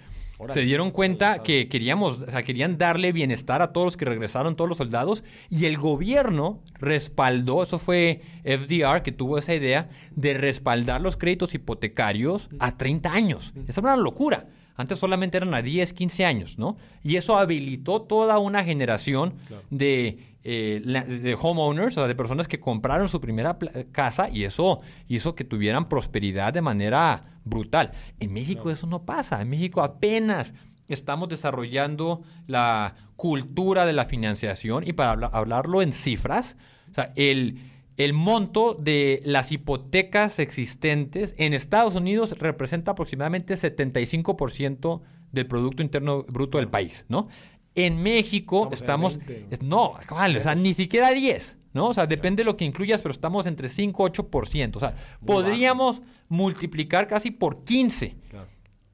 [0.49, 4.56] Se dieron cuenta que queríamos, o sea, querían darle bienestar a todos los que regresaron,
[4.56, 10.34] todos los soldados, y el gobierno respaldó, eso fue FDR que tuvo esa idea, de
[10.34, 13.53] respaldar los créditos hipotecarios a 30 años.
[13.67, 14.47] Esa era una locura.
[14.75, 16.77] Antes solamente eran a 10, 15 años, ¿no?
[17.03, 19.36] Y eso habilitó toda una generación
[19.69, 23.58] de eh, de homeowners, o sea, de personas que compraron su primera
[23.91, 27.91] casa y eso hizo que tuvieran prosperidad de manera brutal.
[28.19, 29.41] En México eso no pasa.
[29.41, 30.53] En México apenas
[30.88, 36.58] estamos desarrollando la cultura de la financiación y para hablarlo en cifras,
[36.91, 45.01] o sea, el, el monto de las hipotecas existentes en Estados Unidos representa aproximadamente 75%
[45.32, 47.27] del Producto Interno Bruto del país, ¿no?
[47.75, 49.19] En México estamos...
[49.62, 51.57] no, o sea, ni siquiera 10.
[51.73, 51.88] ¿no?
[51.88, 54.75] O sea, depende de lo que incluyas, pero estamos entre 5 8%.
[54.75, 58.15] O sea, podríamos multiplicar casi por 15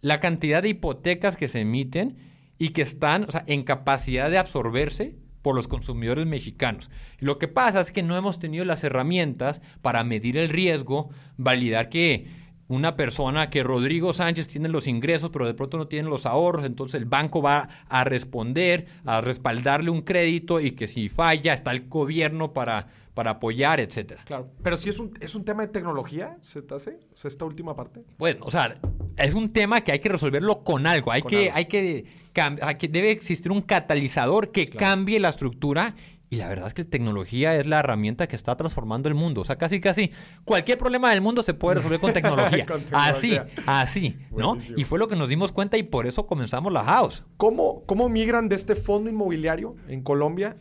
[0.01, 2.17] la cantidad de hipotecas que se emiten
[2.57, 6.89] y que están o sea, en capacidad de absorberse por los consumidores mexicanos.
[7.19, 11.89] Lo que pasa es que no hemos tenido las herramientas para medir el riesgo, validar
[11.89, 12.27] que
[12.69, 16.65] una persona que Rodrigo Sánchez tiene los ingresos, pero de pronto no tiene los ahorros,
[16.65, 21.71] entonces el banco va a responder, a respaldarle un crédito y que si falla está
[21.71, 24.23] el gobierno para, para apoyar, etcétera.
[24.23, 26.99] Claro, pero si es un, es un tema de tecnología, ¿se te hace?
[27.23, 28.03] esta última parte?
[28.19, 28.79] Bueno, o sea,
[29.17, 33.09] es un tema que hay que resolverlo con algo, hay, que, hay que, que, debe
[33.09, 35.95] existir un catalizador que cambie la estructura
[36.31, 39.41] y la verdad es que tecnología es la herramienta que está transformando el mundo.
[39.41, 40.11] O sea, casi, casi
[40.45, 42.67] cualquier problema del mundo se puede resolver con tecnología.
[42.91, 44.57] Así, así, ¿no?
[44.77, 47.23] Y fue lo que nos dimos cuenta y por eso comenzamos la house.
[47.37, 50.57] ¿Cómo, cómo migran de este fondo inmobiliario en Colombia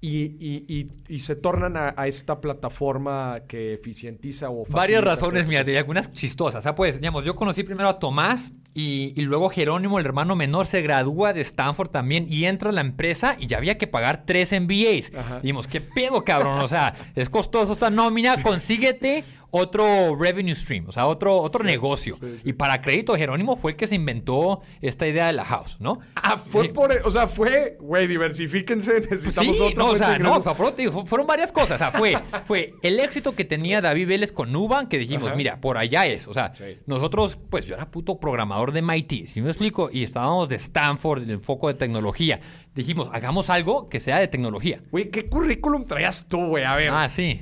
[0.00, 5.76] y, y, se tornan a, esta plataforma que eficientiza o facilita Varias razones, mira, y
[5.76, 6.60] algunas chistosas.
[6.60, 10.68] O sea, pues, digamos, yo conocí primero a Tomás y, luego Jerónimo, el hermano menor,
[10.68, 14.24] se gradúa de Stanford también y entra a la empresa y ya había que pagar
[14.24, 15.10] tres MBAs.
[15.42, 16.60] Dijimos, ¿qué pedo, cabrón?
[16.60, 22.16] O sea, es costoso esta nómina, consíguete otro revenue stream, o sea, otro, otro negocio.
[22.44, 26.00] Y para crédito, Jerónimo fue el que se inventó esta idea de la house, ¿no?
[26.14, 29.84] Ah, fue por, o sea, fue, güey, diversifíquense, necesitamos sí, otro.
[29.84, 31.72] No, o sea, no, fueron varias cosas.
[31.72, 35.60] O sea, fue, fue el éxito que tenía David Vélez con Nubank que dijimos, mira,
[35.60, 36.28] por allá es.
[36.28, 36.52] O sea,
[36.86, 39.88] nosotros, pues yo era puto programador de MIT, si me explico?
[39.92, 42.40] Y estábamos de Stanford, en el foco de tecnología.
[42.74, 44.82] Dijimos, hagamos algo que sea de tecnología.
[44.90, 46.64] Güey, ¿qué currículum traías tú, güey?
[46.64, 46.90] A ver.
[46.92, 47.40] Ah, sí.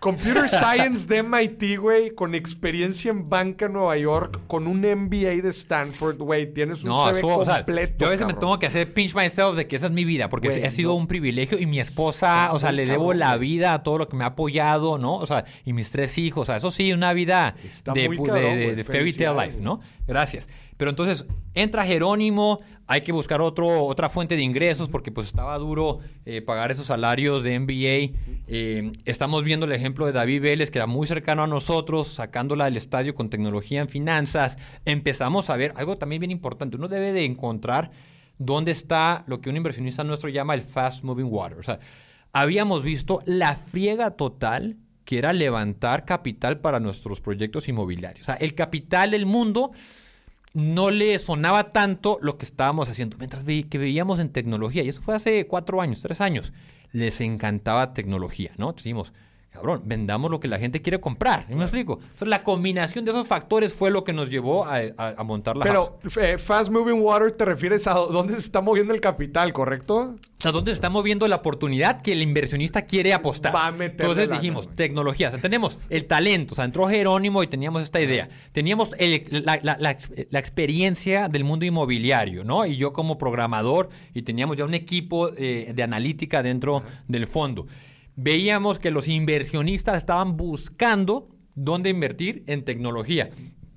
[0.00, 5.42] Computer Science de MIT, güey, con experiencia en banca en Nueva York, con un MBA
[5.42, 6.52] de Stanford, güey.
[6.52, 7.96] Tienes un CV completo.
[7.98, 10.28] yo a veces me tengo que hacer pinch myself de que esa es mi vida,
[10.28, 13.82] porque ha sido un privilegio y mi esposa, o sea, le debo la vida a
[13.82, 15.16] todo lo que me ha apoyado, ¿no?
[15.16, 17.54] O sea, y mis tres hijos, o sea, eso sí, una vida
[17.94, 19.80] de, de fairy tale life, ¿no?
[20.06, 20.48] Gracias.
[20.76, 25.58] Pero entonces entra Jerónimo, hay que buscar otro, otra fuente de ingresos porque pues estaba
[25.58, 28.18] duro eh, pagar esos salarios de MBA.
[28.48, 32.64] Eh, estamos viendo el ejemplo de David Vélez, que era muy cercano a nosotros, sacándola
[32.64, 34.56] del estadio con tecnología en finanzas.
[34.86, 36.78] Empezamos a ver algo también bien importante.
[36.78, 37.90] Uno debe de encontrar
[38.38, 41.58] dónde está lo que un inversionista nuestro llama el fast moving water.
[41.58, 41.80] O sea,
[42.32, 48.22] habíamos visto la friega total que era levantar capital para nuestros proyectos inmobiliarios.
[48.22, 49.72] O sea, el capital del mundo
[50.54, 53.16] no le sonaba tanto lo que estábamos haciendo.
[53.18, 56.52] Mientras que veíamos en tecnología, y eso fue hace cuatro años, tres años,
[56.92, 58.72] les encantaba tecnología, ¿no?
[58.72, 59.12] Decimos,
[59.58, 61.46] cabrón, vendamos lo que la gente quiere comprar.
[61.48, 61.98] ¿Me explico?
[62.00, 65.98] Entonces, la combinación de esos factores fue lo que nos llevó a, montar la Pero,
[66.20, 70.14] eh, fast moving water, te refieres a dónde se está moviendo el capital, ¿correcto?
[70.44, 73.52] A dónde se está moviendo la oportunidad que el inversionista quiere apostar.
[73.52, 75.28] Va a Entonces dijimos, tecnología.
[75.28, 76.52] O sea, tenemos el talento.
[76.52, 78.28] O sea, entró Jerónimo y teníamos esta idea.
[78.52, 79.90] Teníamos la,
[80.38, 82.64] experiencia del mundo inmobiliario, ¿no?
[82.64, 87.66] Y yo como programador y teníamos ya un equipo eh, de analítica dentro del fondo
[88.18, 93.30] veíamos que los inversionistas estaban buscando dónde invertir en tecnología.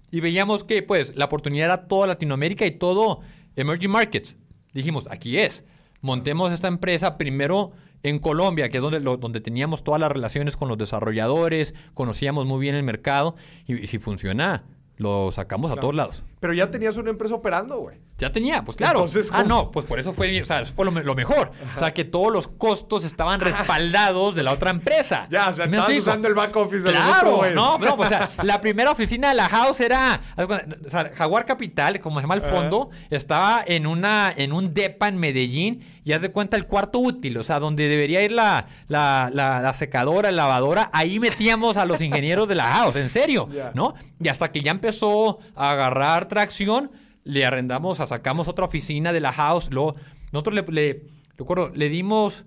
[0.10, 3.22] Y veíamos que pues la oportunidad era toda Latinoamérica y todo
[3.56, 4.36] emerging markets.
[4.74, 5.64] Dijimos, aquí es.
[6.02, 7.70] Montemos esta empresa primero
[8.02, 12.60] en Colombia, que es donde, donde teníamos todas las relaciones con los desarrolladores, conocíamos muy
[12.60, 13.36] bien el mercado
[13.68, 14.66] y si funciona,
[14.98, 16.24] lo sacamos a todos lados.
[16.40, 17.98] Pero ya tenías una empresa operando, güey.
[18.18, 19.00] Ya tenía, pues claro.
[19.00, 21.52] Entonces, ah, no, pues por eso fue, o sea, fue lo, mejor.
[21.76, 25.28] O sea, que todos los costos estaban respaldados de la otra empresa.
[25.32, 28.30] Ya, o sea, estabas usando el back office de Claro, no, no, pues, o sea,
[28.44, 32.42] la primera oficina de la house era, o sea, Jaguar Capital, como se llama el
[32.42, 37.00] fondo, estaba en una, en un depa en Medellín y haz de cuenta el cuarto
[37.00, 41.86] útil, o sea, donde debería ir la, la, la, secadora, la lavadora, ahí metíamos a
[41.86, 43.94] los ingenieros de la house, en serio, ¿no?
[44.20, 46.92] Y hasta que ya empezó a agarrar tracción,
[47.24, 49.96] le arrendamos, o sacamos otra oficina de la house, luego
[50.32, 51.06] nosotros le, le,
[51.38, 52.46] recuerdo, le dimos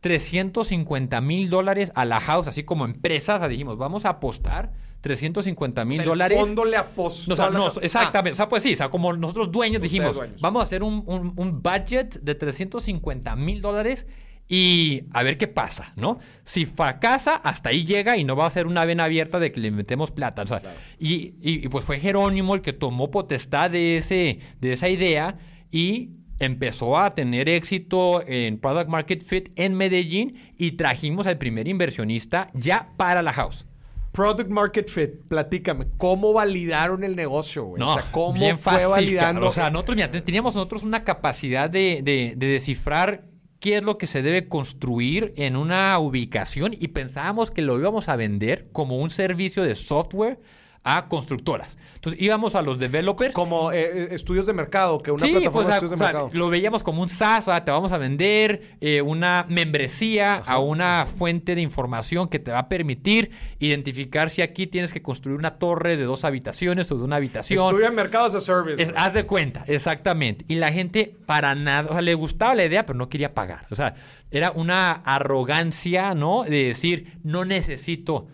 [0.00, 4.72] 350 mil dólares a la house, así como empresas, o sea, dijimos, vamos a apostar
[5.00, 6.38] 350 mil O sea, el dólares.
[6.38, 8.32] fondo le apostó No, o sea, no, Ah, exactamente.
[8.32, 10.40] O sea, pues sí, o sea, como nosotros dueños Ustedes dijimos, dueños.
[10.40, 14.06] vamos a hacer un, un- un budget de 350 mil dólares
[14.48, 16.18] y a ver qué pasa, ¿no?
[16.44, 19.60] Si fracasa, hasta ahí llega y no va a ser una vena abierta de que
[19.60, 20.42] le metemos plata.
[20.42, 20.60] o sea,
[20.98, 25.38] y, y- y, pues fue Jerónimo el que tomó potestad de, ese, de esa idea
[25.70, 26.10] y
[26.40, 32.50] empezó a tener éxito en Product Market Fit en Medellín y trajimos al primer inversionista
[32.54, 33.66] ya para la house.
[34.12, 37.78] Product Market Fit, platícame, ¿cómo validaron el negocio, güey?
[37.80, 39.46] No, o sea, ¿cómo bien fue fácil, validando?
[39.46, 43.24] O sea, nosotros mira, teníamos nosotros una capacidad de, de- de descifrar
[43.60, 48.08] qué es lo que se debe construir en una ubicación y pensábamos que lo íbamos
[48.08, 50.40] a vender como un servicio de software
[50.82, 51.76] a constructoras.
[51.96, 55.52] Entonces íbamos a los developers como eh, eh, estudios de mercado, que una sí, plataforma
[55.52, 56.30] pues, de estudios de o sea, mercado.
[56.32, 60.58] lo veíamos como un SaaS, o sea, te vamos a vender eh, una membresía a
[60.58, 65.38] una fuente de información que te va a permitir identificar si aquí tienes que construir
[65.38, 67.66] una torre de dos habitaciones o de una habitación.
[67.66, 68.82] Estudio de mercado as a service.
[68.82, 70.46] Es- haz de cuenta, exactamente.
[70.48, 73.66] Y la gente para nada, o sea, le gustaba la idea, pero no quería pagar.
[73.70, 73.94] O sea,
[74.30, 76.44] era una arrogancia, ¿no?
[76.44, 78.28] De decir, no necesito.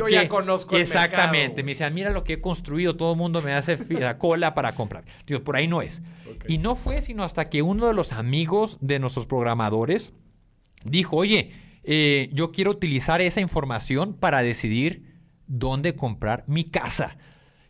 [0.00, 1.40] Porque, ya conozco el Exactamente.
[1.40, 1.64] mercado.
[1.64, 4.74] Me decían, mira lo que he construido, todo el mundo me hace la cola para
[4.74, 5.04] comprar.
[5.26, 6.02] Digo, por ahí no es.
[6.48, 10.12] Y no fue sino hasta que uno de los amigos de nuestros programadores
[10.84, 11.52] dijo, oye,
[11.84, 15.12] eh, yo quiero utilizar esa información para decidir
[15.46, 17.16] dónde comprar mi casa.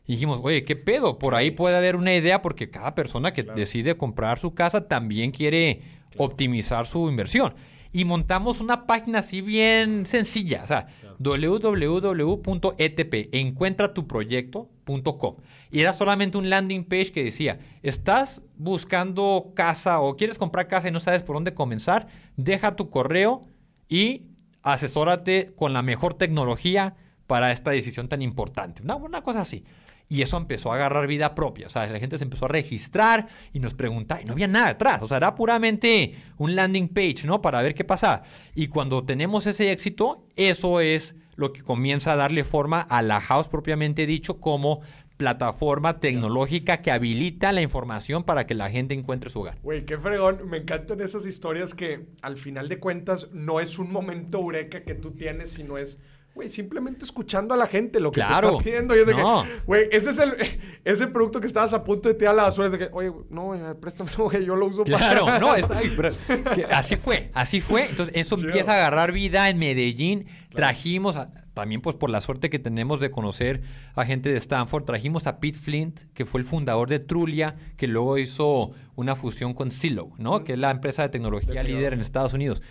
[0.07, 1.19] Y dijimos, oye, ¿qué pedo?
[1.19, 5.31] Por ahí puede haber una idea porque cada persona que decide comprar su casa también
[5.31, 5.83] quiere
[6.17, 7.55] optimizar su inversión.
[7.93, 10.87] Y montamos una página así bien sencilla, o sea,
[11.23, 15.37] www.etp, encuentratuproyecto.com.
[15.71, 20.89] Y era solamente un landing page que decía, ¿estás buscando casa o quieres comprar casa
[20.89, 22.09] y no sabes por dónde comenzar?
[22.37, 23.43] Deja tu correo
[23.89, 24.27] y
[24.63, 28.83] asesórate con la mejor tecnología para esta decisión tan importante.
[28.83, 29.65] Una, una cosa así.
[30.13, 31.69] Y eso empezó a agarrar vida propia.
[31.69, 34.69] O sea, la gente se empezó a registrar y nos preguntaba, y no había nada
[34.69, 35.01] detrás.
[35.01, 37.41] O sea, era puramente un landing page, ¿no?
[37.41, 38.23] Para ver qué pasaba.
[38.55, 43.23] Y cuando tenemos ese éxito, eso es lo que comienza a darle forma a la
[43.23, 44.83] house propiamente dicho como
[45.17, 49.57] plataforma tecnológica que habilita la información para que la gente encuentre su hogar.
[49.63, 50.47] Güey, qué fregón.
[50.47, 54.95] Me encantan esas historias que al final de cuentas no es un momento eureka que
[54.95, 55.99] tú tienes, sino es,
[56.35, 58.49] güey, simplemente escuchando a la gente lo que Claro.
[58.49, 58.97] te está pidiendo.
[58.97, 59.43] Yo de No.
[59.45, 60.35] que, güey, ese es el
[60.85, 62.67] ese producto que estabas a punto de tirar a la basura.
[62.67, 65.39] Es de que, oye, no, güey, préstamelo, güey, yo lo uso Claro, para...
[65.39, 66.09] no, está ahí, pero
[66.55, 67.89] que así fue, así fue.
[67.91, 68.49] Entonces, eso Chido.
[68.49, 70.27] empieza a agarrar vida en Medellín.
[70.55, 73.63] Trajimos, a- también pues por la suerte que tenemos de conocer
[73.95, 77.87] a gente de Stanford, trajimos a Pete Flint, que fue el fundador de Trulia, que
[77.87, 80.45] luego hizo una fusión con Zillow, ¿no?
[80.45, 82.63] Que es la empresa de tecnología De líder en Estados Unidos.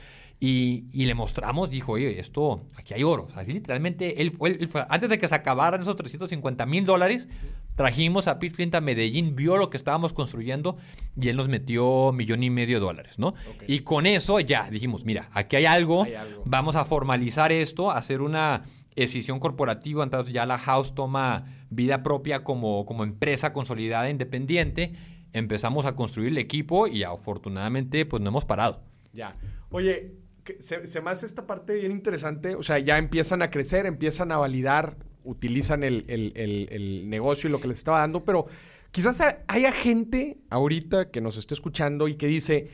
[0.43, 3.27] Y, y le mostramos, dijo, oye, esto, aquí hay oro.
[3.35, 7.27] Así literalmente, él fue, él fue- antes de que se acabaran esos 350 mil dólares,
[7.75, 10.77] trajimos a Pete Flint a Medellín, vio lo que estábamos construyendo
[11.15, 13.35] y él nos metió millón y medio de dólares, ¿no?
[13.67, 16.41] Y con eso ya dijimos, mira, aquí hay algo, Hay algo.
[16.47, 18.63] vamos a formalizar esto, hacer una
[18.95, 24.93] escisión corporativa, entonces ya la house toma vida propia como, como empresa consolidada independiente,
[25.33, 28.81] empezamos a construir el equipo y afortunadamente pues no hemos parado.
[29.13, 29.35] Ya.
[29.69, 30.13] Oye,
[30.59, 32.55] se, se me hace esta parte bien interesante.
[32.55, 37.47] O sea, ya empiezan a crecer, empiezan a validar, utilizan el, el- el- el negocio
[37.47, 38.47] y lo que les estaba dando, pero
[38.91, 42.69] quizás ha- haya gente ahorita que nos esté escuchando y que dice,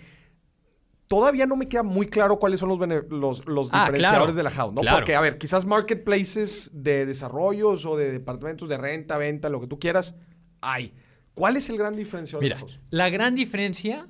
[1.07, 4.43] todavía no me queda muy claro cuáles son los, los, los Ah, diferenciadores claro, de
[4.43, 4.81] la house, ¿no?
[4.81, 4.97] claro.
[4.97, 9.67] Porque, a ver, quizás marketplaces de desarrollos o de departamentos de renta, venta, lo que
[9.67, 10.15] tú quieras,
[10.61, 10.93] hay.
[11.33, 12.57] ¿Cuál es el gran diferenciador Mira,
[12.89, 14.07] la gran diferencia,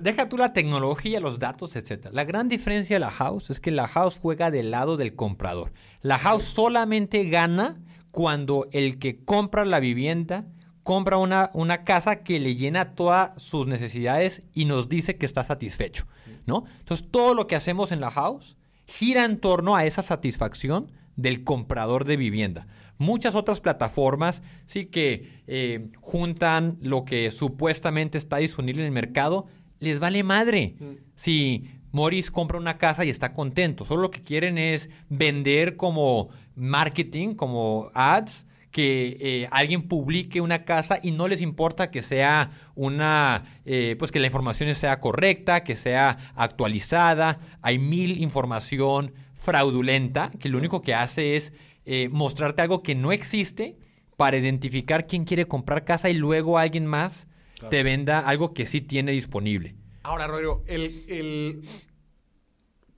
[0.00, 2.14] deja tú la tecnología, los datos, etcétera.
[2.14, 5.70] La gran diferencia de la house es que la house juega del lado del comprador.
[6.02, 10.46] La house solamente gana cuando el que compra la vivienda
[10.82, 15.42] compra una, una casa que le llena todas sus necesidades y nos dice que está
[15.42, 16.06] satisfecho,
[16.46, 16.64] ¿no?
[16.78, 21.42] Entonces, todo lo que hacemos en la house gira en torno a esa satisfacción del
[21.42, 22.68] comprador de vivienda.
[22.98, 29.46] Muchas otras plataformas sí que eh, juntan lo que supuestamente está disponible en el mercado,
[29.78, 30.74] les vale madre.
[31.14, 36.28] Si Morris compra una casa y está contento, solo lo que quieren es vender como
[36.54, 42.50] marketing, como ads, que eh, alguien publique una casa y no les importa que sea
[42.74, 47.38] una, eh, pues que la información sea correcta, que sea actualizada.
[47.62, 51.54] Hay mil información fraudulenta que lo único que hace es
[51.86, 53.78] eh, mostrarte algo que no existe
[54.18, 57.28] para identificar quién quiere comprar casa y luego alguien más
[57.70, 59.76] te venda algo que sí tiene disponible.
[60.02, 61.62] Ahora, Rodrigo, el,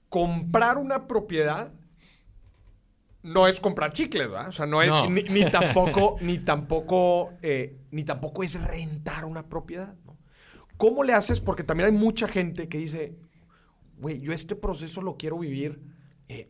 [0.09, 1.71] comprar una propiedad
[3.21, 4.49] no es comprar chicles, ¿verdad?
[4.49, 9.95] O sea, no es Ni, tampoco, ni tampoco, eh, ni tampoco es rentar una propiedad.
[10.05, 10.17] ¿no?
[10.77, 11.39] ¿Cómo le haces?
[11.39, 13.17] Porque también hay mucha gente que dice,
[13.97, 15.81] güey, yo este proceso lo quiero vivir.
[16.27, 16.49] Eh,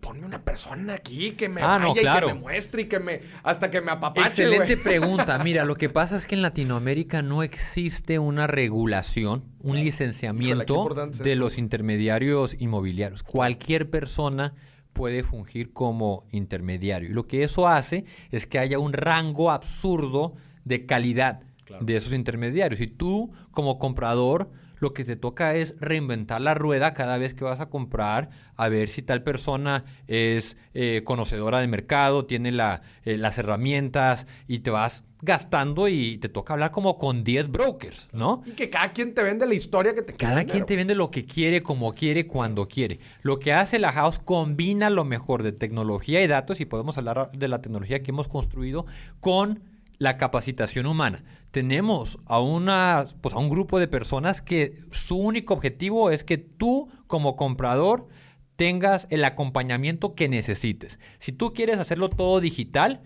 [0.00, 3.70] ponme una persona aquí que me ah, y que me muestre y que me hasta
[3.70, 4.28] que me apapache.
[4.28, 5.38] Excelente pregunta.
[5.44, 11.36] Mira, lo que pasa es que en Latinoamérica no existe una regulación, un licenciamiento de
[11.36, 13.22] los intermediarios inmobiliarios.
[13.22, 14.54] Cualquier persona
[14.92, 17.10] puede fungir como intermediario.
[17.10, 21.40] Y lo que eso hace es que haya un rango absurdo de calidad
[21.80, 22.80] de esos intermediarios.
[22.80, 24.50] Y tú, como comprador,
[24.80, 28.68] lo que te toca es reinventar la rueda cada vez que vas a comprar, a
[28.68, 34.70] ver si tal persona es eh, conocedora del mercado, tiene eh, las herramientas y te
[34.70, 38.42] vas gastando y te toca hablar como con 10 brokers, ¿no?
[38.46, 41.10] Y que cada quien te vende la historia que te Cada quien te vende lo
[41.10, 43.00] que quiere, como quiere, cuando quiere.
[43.22, 47.32] Lo que hace la house combina lo mejor de tecnología y datos, y podemos hablar
[47.32, 48.86] de la tecnología que hemos construido
[49.20, 51.24] con la capacitación humana.
[51.50, 56.38] Tenemos a, una, pues a un grupo de personas que su único objetivo es que
[56.38, 58.08] tú como comprador
[58.56, 60.98] tengas el acompañamiento que necesites.
[61.18, 63.02] Si tú quieres hacerlo todo digital,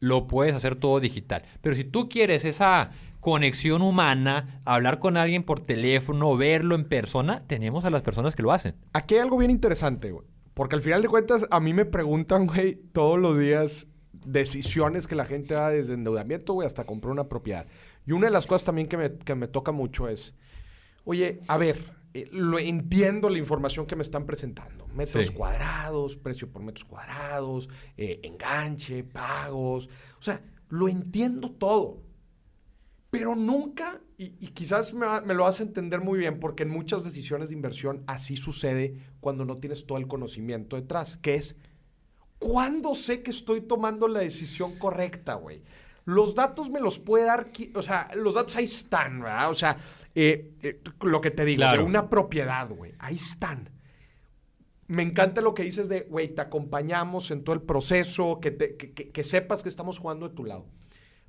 [0.00, 1.42] lo puedes hacer todo digital.
[1.60, 2.90] Pero si tú quieres esa
[3.20, 8.42] conexión humana, hablar con alguien por teléfono, verlo en persona, tenemos a las personas que
[8.42, 8.76] lo hacen.
[8.92, 10.26] Aquí hay algo bien interesante, güey.
[10.54, 13.86] Porque al final de cuentas, a mí me preguntan, güey, todos los días
[14.24, 17.66] decisiones que la gente da desde endeudamiento, güey, hasta comprar una propiedad.
[18.06, 20.36] Y una de las cosas también que me, toca mucho es,
[21.04, 24.86] oye, a ver, eh, lo entiendo la información que me están presentando.
[24.88, 29.88] Metros cuadrados, precio por metros cuadrados, eh, enganche, pagos.
[30.18, 32.02] O sea, lo entiendo todo.
[33.10, 37.48] Pero nunca, y, quizás me, me, lo hace entender muy bien, porque en muchas decisiones
[37.48, 41.56] de inversión así sucede cuando no tienes todo el conocimiento detrás, que es
[42.38, 45.62] ¿Cuándo sé que estoy tomando la decisión correcta, güey?
[46.04, 49.50] Los datos me los puede dar, o sea, los datos ahí están, ¿verdad?
[49.50, 49.78] O sea,
[50.14, 53.70] eh, eh, lo que te digo, de una propiedad, güey, ahí están.
[54.86, 58.76] Me encanta lo que dices de, güey, te acompañamos en todo el proceso, que,
[59.12, 60.66] que sepas que estamos jugando de tu lado.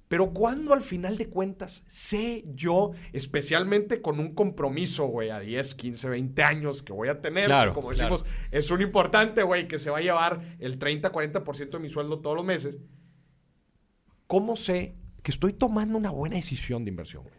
[0.07, 5.75] Pero cuando al final de cuentas sé yo, especialmente con un compromiso, güey, a 10,
[5.75, 9.89] 15, 20 años que voy a tener, como decimos, es un importante, güey, que se
[9.89, 12.79] va a llevar el 30, 40% de mi sueldo todos los meses,
[14.27, 17.35] ¿cómo sé que estoy tomando una buena decisión de inversión, güey?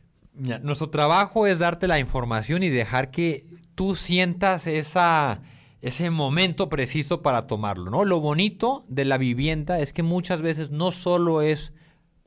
[0.62, 3.44] nuestro trabajo es darte la información y dejar que
[3.74, 5.42] tú sientas esa,
[5.80, 8.04] ese momento preciso para tomarlo, ¿no?
[8.04, 11.72] Lo bonito de la vivienda es que muchas veces no solo es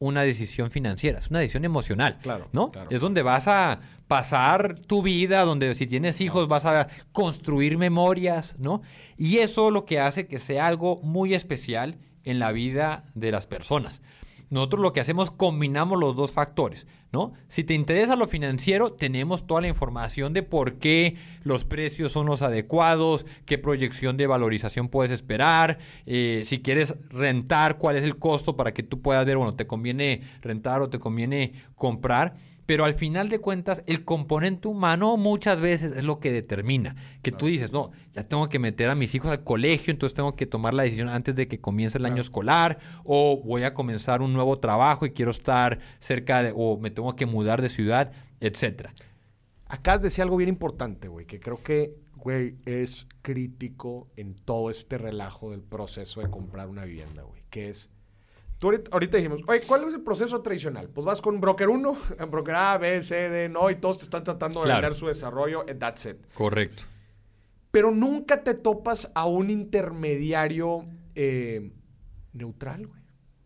[0.01, 2.71] una decisión financiera, es una decisión emocional, claro, ¿no?
[2.89, 8.55] Es donde vas a pasar tu vida, donde si tienes hijos vas a construir memorias,
[8.57, 8.81] ¿no?
[9.15, 13.45] Y eso lo que hace que sea algo muy especial en la vida de las
[13.45, 14.01] personas.
[14.49, 17.33] Nosotros lo que hacemos combinamos los dos factores, ¿no?
[17.47, 22.25] Si te interesa lo financiero, tenemos toda la información de por qué los precios son
[22.25, 28.17] los adecuados, qué proyección de valorización puedes esperar, eh, si quieres rentar, cuál es el
[28.17, 32.35] costo para que tú puedas ver, bueno, te conviene rentar o te conviene comprar
[32.71, 36.95] pero al final de cuentas el componente humano muchas veces es lo que determina.
[37.21, 40.37] Que tú dices, no, ya tengo que meter a mis hijos al colegio, entonces tengo
[40.37, 44.21] que tomar la decisión antes de que comience el año escolar, o voy a comenzar
[44.21, 48.13] un nuevo trabajo y quiero estar cerca de, o me tengo que mudar de ciudad,
[48.39, 48.93] etcétera.
[49.65, 54.97] Acá decía algo bien importante, güey, que creo que, güey, es crítico en todo este
[54.97, 57.91] relajo del proceso de comprar una vivienda, güey, que es
[58.61, 60.89] ahorita, dijimos, oye, ¿cuál es el proceso tradicional?
[60.89, 61.97] Pues vas con broker 1,
[62.29, 65.61] broker A, B, C, D, no, y todos te están tratando de vender su desarrollo,
[65.61, 66.17] and that's it.
[66.33, 66.83] Correcto.
[67.71, 70.85] Pero nunca te topas a un intermediario
[71.15, 71.71] eh,
[72.33, 73.01] neutral, güey.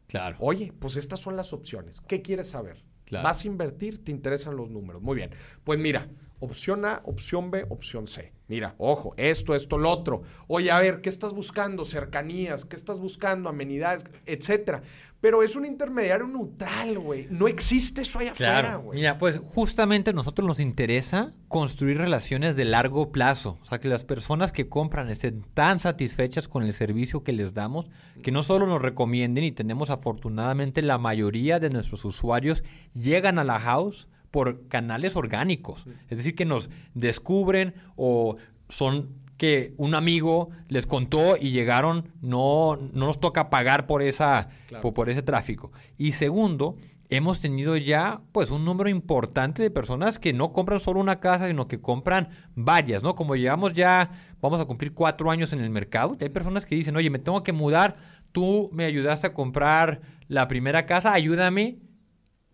[0.07, 0.37] Claro.
[0.39, 2.01] Oye, pues estas son las opciones.
[2.01, 2.83] ¿Qué quieres saber?
[3.11, 4.03] ¿Vas a invertir?
[4.03, 5.01] ¿Te interesan los números?
[5.01, 5.31] Muy bien.
[5.63, 6.09] Pues mira,
[6.39, 8.33] opción A, opción B, opción C.
[8.47, 10.21] Mira, ojo, esto, esto, lo otro.
[10.47, 11.83] Oye, a ver, ¿qué estás buscando?
[11.83, 13.49] Cercanías, ¿qué estás buscando?
[13.49, 14.83] Amenidades, etcétera.
[15.19, 17.27] Pero es un intermediario neutral, güey.
[17.31, 18.99] No existe eso allá afuera, güey.
[18.99, 23.57] Mira, pues justamente a nosotros nos interesa construir relaciones de largo plazo.
[23.63, 27.55] O sea, que las personas que compran estén tan satisfechas con el servicio que les
[27.55, 27.89] damos,
[28.21, 32.63] que no solo nos recomienden y tenemos afortunadamente la mayoría de nuestros usuarios
[32.93, 35.87] llegan a la house por canales orgánicos.
[36.09, 38.35] Es decir, que nos descubren o
[38.67, 44.49] son que un amigo les contó y llegaron, no, no nos toca pagar por, esa,
[44.81, 45.71] por, ese tráfico.
[45.97, 46.75] Y segundo,
[47.07, 51.47] hemos tenido ya pues un número importante de personas que no compran solo una casa,
[51.47, 53.15] sino que compran varias, ¿no?
[53.15, 56.97] Como llevamos ya, vamos a cumplir cuatro años en el mercado, hay personas que dicen,
[56.97, 57.95] oye, me tengo que mudar,
[58.33, 61.84] tú me ayudaste a comprar la primera casa, ayúdame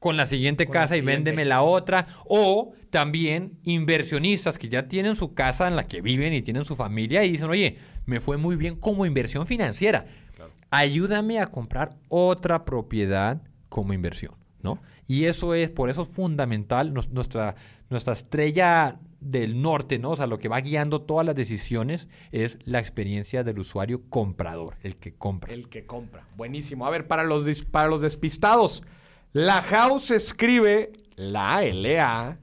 [0.01, 2.07] con la siguiente casa y véndeme la otra.
[2.25, 6.75] O también inversionistas que ya tienen su casa en la que viven y tienen su
[6.75, 7.77] familia y dicen, oye,
[8.07, 10.07] me fue muy bien como inversión financiera.
[10.71, 14.33] Ayúdame a comprar otra propiedad como inversión,
[14.63, 14.81] ¿no?
[15.07, 17.55] Y eso es, por eso es fundamental, nuestra,
[17.91, 20.11] nuestra estrella del norte, ¿no?
[20.11, 24.77] O sea, lo que va guiando todas las decisiones es la experiencia del usuario comprador,
[24.81, 25.53] el que compra.
[25.53, 26.25] El que compra.
[26.35, 26.87] Buenísimo.
[26.87, 28.81] A ver, para los, para los despistados,
[29.33, 32.37] la House escribe la L-A-H-A-U-S.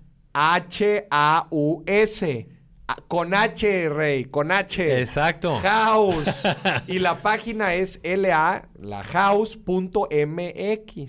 [3.06, 5.00] Con H, Rey, con H.
[5.00, 5.58] Exacto.
[5.60, 6.26] House.
[6.86, 9.68] y la página es LA, lahouse.mx.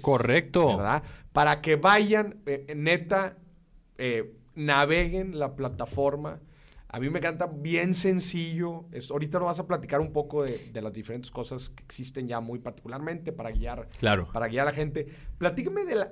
[0.02, 0.76] Correcto.
[0.76, 1.04] ¿Verdad?
[1.32, 3.38] Para que vayan, eh, neta,
[3.98, 6.42] eh, naveguen la plataforma.
[6.92, 8.86] A mí me encanta bien sencillo.
[9.12, 12.60] ahorita nos vas a platicar un poco de, las diferentes cosas que existen ya muy
[12.60, 14.28] particularmente para guiar, claro.
[14.34, 15.08] para guiar a la gente.
[15.38, 16.12] Platícame de la,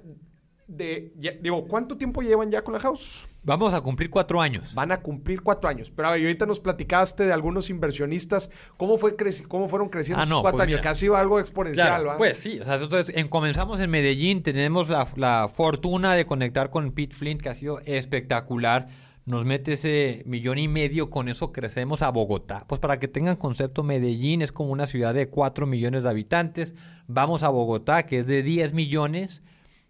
[0.67, 3.25] de, digo, ¿cuánto tiempo llevan ya con la house?
[3.41, 4.75] Vamos a cumplir cuatro años.
[4.75, 5.89] Van a cumplir cuatro años.
[5.89, 8.51] Pero a ver, ahorita nos platicaste de algunos inversionistas.
[8.75, 9.15] ¿Cómo, fue
[9.47, 10.81] cómo fueron creciendo ah, esos cuatro pues años?
[10.81, 14.89] Que ha sido algo exponencial, Pues sí, o sea, nosotros en, comenzamos en Medellín, tenemos
[14.89, 19.06] la, la, fortuna de conectar con Pete Flint, que ha sido espectacular.
[19.27, 22.63] Nos mete ese millón y medio, con eso crecemos a Bogotá.
[22.65, 26.75] Pues para que tengan concepto, Medellín es como una ciudad de cuatro millones de habitantes.
[27.07, 29.43] Vamos a Bogotá, que es de 10 millones.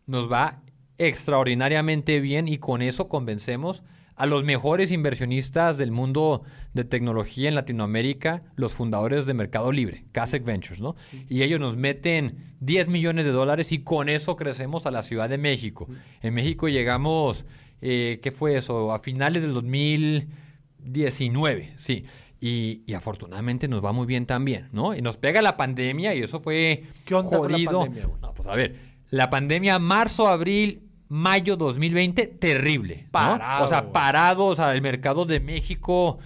[0.07, 0.63] Nos va
[0.97, 3.83] extraordinariamente bien y con eso convencemos
[4.15, 6.41] a los mejores inversionistas del mundo
[6.73, 10.95] de tecnología en Latinoamérica, los fundadores de Mercado Libre, Kasek Ventures, ¿no?
[11.29, 15.29] Y ellos nos meten 10 millones de dólares y con eso crecemos a la Ciudad
[15.29, 15.88] de México.
[16.21, 17.45] En México llegamos,
[17.82, 18.93] eh, ¿qué fue eso?
[18.93, 22.05] A finales del 2019, sí.
[22.39, 24.95] Y, y, afortunadamente nos va muy bien también, ¿no?
[24.95, 27.80] Y nos pega la pandemia y eso fue ¿Qué onda jodido.
[27.80, 28.75] Con la pandemia, no, pues a ver,
[29.09, 33.07] la pandemia marzo, abril, mayo 2020 terrible.
[33.11, 33.65] Parado.
[33.65, 34.51] O sea, parados.
[34.51, 36.19] O sea, el mercado de México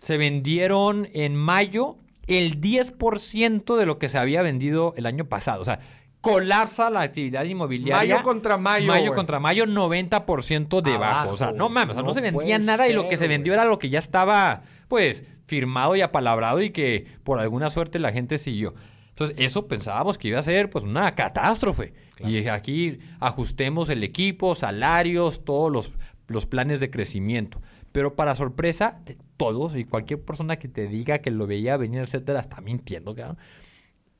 [0.00, 5.62] se vendieron en mayo el 10% de lo que se había vendido el año pasado.
[5.62, 5.80] O sea,
[6.20, 8.16] colapsa la actividad inmobiliaria.
[8.16, 8.86] Mayo contra mayo.
[8.86, 11.30] Mayo contra mayo, 90% debajo.
[11.30, 13.52] O sea, no mames, o sea, no, se vendía nada y lo que se vendió
[13.52, 18.12] era lo que ya estaba, pues, firmado y apalabrado y que por alguna suerte la
[18.12, 18.74] gente siguió.
[19.10, 21.92] Entonces, eso pensábamos que iba a ser pues una catástrofe.
[22.24, 25.92] Y aquí ajustemos el equipo, salarios, todos los,
[26.28, 27.60] los planes de crecimiento.
[27.90, 32.02] Pero para sorpresa de todos y cualquier persona que te diga que lo veía venir,
[32.02, 33.16] etcétera, está mintiendo,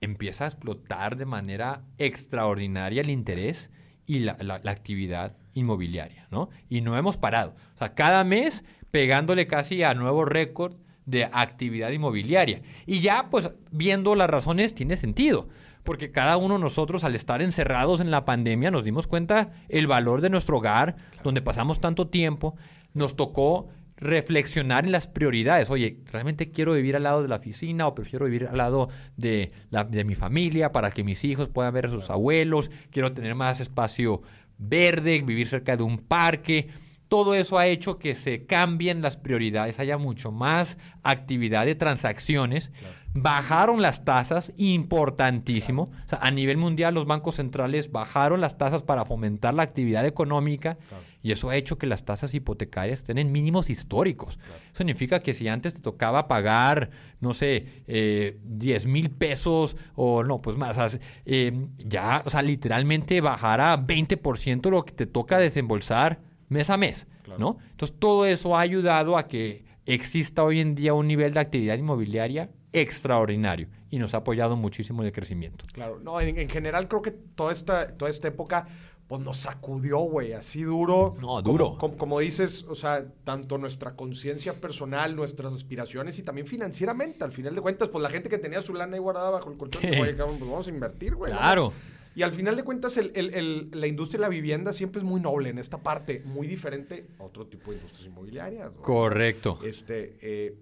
[0.00, 3.70] Empieza a explotar de manera extraordinaria el interés
[4.06, 6.48] y la, la, la, actividad inmobiliaria, ¿no?
[6.68, 7.54] Y no hemos parado.
[7.74, 10.76] O sea, cada mes pegándole casi a nuevo récord
[11.08, 12.60] de actividad inmobiliaria.
[12.86, 15.48] Y ya, pues, viendo las razones, tiene sentido.
[15.82, 19.86] Porque cada uno de nosotros, al estar encerrados en la pandemia, nos dimos cuenta el
[19.86, 22.56] valor de nuestro hogar, donde pasamos tanto tiempo.
[22.92, 23.68] Nos tocó
[23.98, 25.70] reflexionar en las prioridades.
[25.70, 29.52] Oye, ¿realmente quiero vivir al lado de la oficina o prefiero vivir al lado de,
[29.70, 32.70] la, de mi familia para que mis hijos puedan ver a sus abuelos?
[32.90, 34.22] Quiero tener más espacio
[34.58, 36.68] verde, vivir cerca de un parque
[37.08, 42.70] todo eso ha hecho que se cambien las prioridades, haya mucho más actividad de transacciones.
[43.14, 45.90] Bajaron las tasas, importantísimo.
[46.10, 50.76] a nivel mundial los bancos centrales bajaron las tasas para fomentar la actividad económica
[51.22, 54.38] y eso ha hecho que las tasas hipotecarias estén en mínimos históricos.
[54.66, 56.90] Eso significa que si antes te tocaba pagar,
[57.20, 63.20] no sé, eh, 10 mil pesos o no, pues más, eh, ya, o sea, literalmente
[63.20, 67.06] bajará 20% lo que te toca desembolsar mes a mes,
[67.38, 67.58] ¿no?
[67.70, 71.76] Entonces, todo eso ha ayudado a que exista hoy en día un nivel de actividad
[71.76, 75.64] inmobiliaria extraordinario y nos ha apoyado muchísimo en el crecimiento.
[75.72, 78.66] Claro, no, en, general creo que toda esta, toda esta época
[79.08, 81.10] pues nos sacudió, güey, así duro.
[81.18, 81.78] No, duro.
[81.78, 87.24] Como, dices, o sea, tanto nuestra conciencia personal, nuestras aspiraciones y también financieramente.
[87.24, 89.56] Al final de cuentas, pues la gente que tenía su lana ahí guardada bajo el
[89.56, 91.32] colchón, pues vamos a invertir, güey.
[91.32, 91.72] Claro.
[92.14, 95.58] Y al final de cuentas, la industria de la vivienda siempre es muy noble en
[95.58, 98.72] esta parte, muy diferente a otro tipo de industrias inmobiliarias.
[98.82, 99.58] Correcto.
[99.64, 100.54] Este, eh,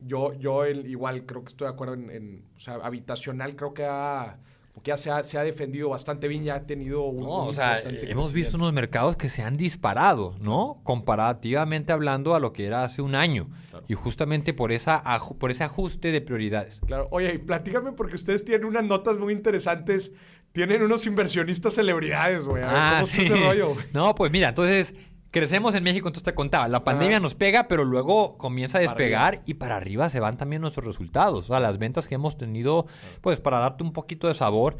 [0.00, 4.38] yo, yo igual creo que estoy de acuerdo en, o sea, habitacional creo que ha
[4.72, 7.20] porque ya se ha, se ha, defendido bastante bien, ya ha tenido un...
[7.20, 10.80] No, o sea, hemos visto unos mercados que se han disparado, ¿no?
[10.84, 13.48] Comparativamente hablando a lo que era hace un año.
[13.88, 15.02] Y justamente por, esa,
[15.38, 16.80] por ese ajuste de prioridades.
[16.86, 17.08] Claro.
[17.10, 20.12] Oye, platícame porque ustedes tienen unas notas muy interesantes
[20.52, 22.62] tienen unos inversionistas celebridades, güey.
[22.66, 23.76] Ah, ¿Cómo ese rollo?
[23.92, 24.94] No, pues mira, entonces
[25.30, 29.42] crecemos en México, entonces te contaba, la pandemia nos pega, pero luego comienza a despegar
[29.46, 31.44] y para arriba se van también nuestros resultados.
[31.44, 32.86] O sea, las ventas que hemos tenido,
[33.20, 34.76] pues para darte un poquito de sabor,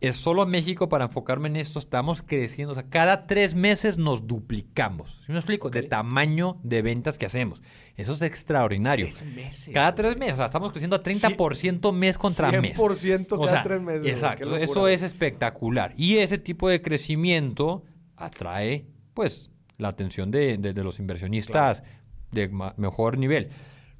[0.00, 2.72] es solo México para enfocarme en esto, estamos creciendo.
[2.72, 5.20] O sea, cada tres meses nos duplicamos.
[5.24, 5.70] ¿Sí me explico?
[5.70, 7.62] De tamaño de ventas que hacemos.
[7.96, 9.06] Eso es extraordinario.
[9.34, 9.70] meses.
[9.72, 10.34] Cada tres meses.
[10.34, 12.76] O sea, estamos creciendo a 30% mes contra mes.
[12.76, 14.06] 100% cada tres meses.
[14.06, 14.56] Exacto.
[14.56, 15.94] Eso es espectacular.
[15.96, 17.84] Y ese tipo de crecimiento
[18.16, 21.82] atrae, pues, la atención de, los inversionistas
[22.32, 23.50] de mejor nivel.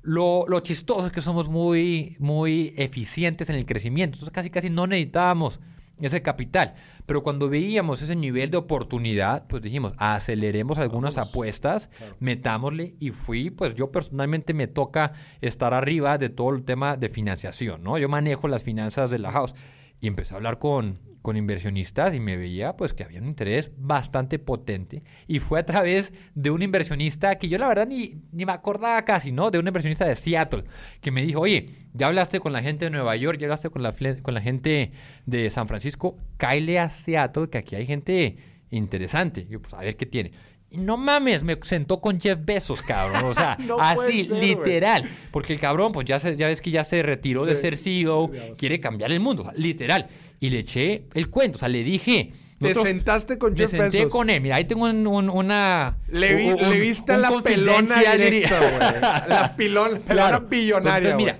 [0.02, 4.16] Lo, lo, chistoso es que somos muy, muy eficientes en el crecimiento.
[4.16, 5.60] Entonces, casi, casi no necesitábamos
[6.00, 6.74] ese capital.
[7.06, 13.50] Pero cuando veíamos ese nivel de oportunidad, pues dijimos, aceleremos algunas apuestas, metámosle y fui,
[13.50, 17.98] pues yo personalmente me toca estar arriba de todo el tema de financiación, ¿no?
[17.98, 19.54] Yo manejo las finanzas de la house
[20.00, 23.70] y empecé a hablar con, con inversionistas y me veía pues que había un interés
[23.78, 28.44] bastante potente y fue a través de un inversionista que yo la verdad ni, ni
[28.44, 29.50] me acordaba casi, ¿no?
[29.50, 30.64] De un inversionista de Seattle
[31.00, 33.82] que me dijo, oye, ya hablaste con la gente de Nueva York, ya hablaste con
[33.82, 34.92] la, con la gente
[35.24, 38.36] de San Francisco, cáele a Seattle que aquí hay gente
[38.70, 39.46] interesante.
[39.48, 40.32] yo, pues a ver qué tiene.
[40.76, 43.24] No mames, me sentó con Jeff Bezos, cabrón.
[43.24, 45.08] O sea, así, literal.
[45.30, 48.80] Porque el cabrón, pues ya, ya ves que ya se retiró de ser CEO, quiere
[48.80, 50.08] cambiar el mundo, literal
[50.44, 51.56] y le eché el cuento.
[51.56, 52.32] O sea, le dije.
[52.58, 54.40] Te sentaste con Jeff Me senté con él.
[54.40, 55.96] Mira, ahí tengo una.
[56.08, 59.00] Le, viste la pelona directa, güey.
[59.28, 61.16] La, pilón, pelona billonaria.
[61.16, 61.38] mira.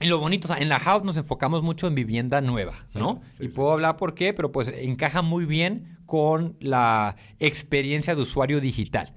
[0.00, 3.22] Y lo bonito, o sea, en la house nos enfocamos mucho en vivienda nueva, ¿no?
[3.38, 8.60] y puedo hablar por qué, pero pues encaja muy bien con la experiencia de usuario
[8.60, 9.14] digital.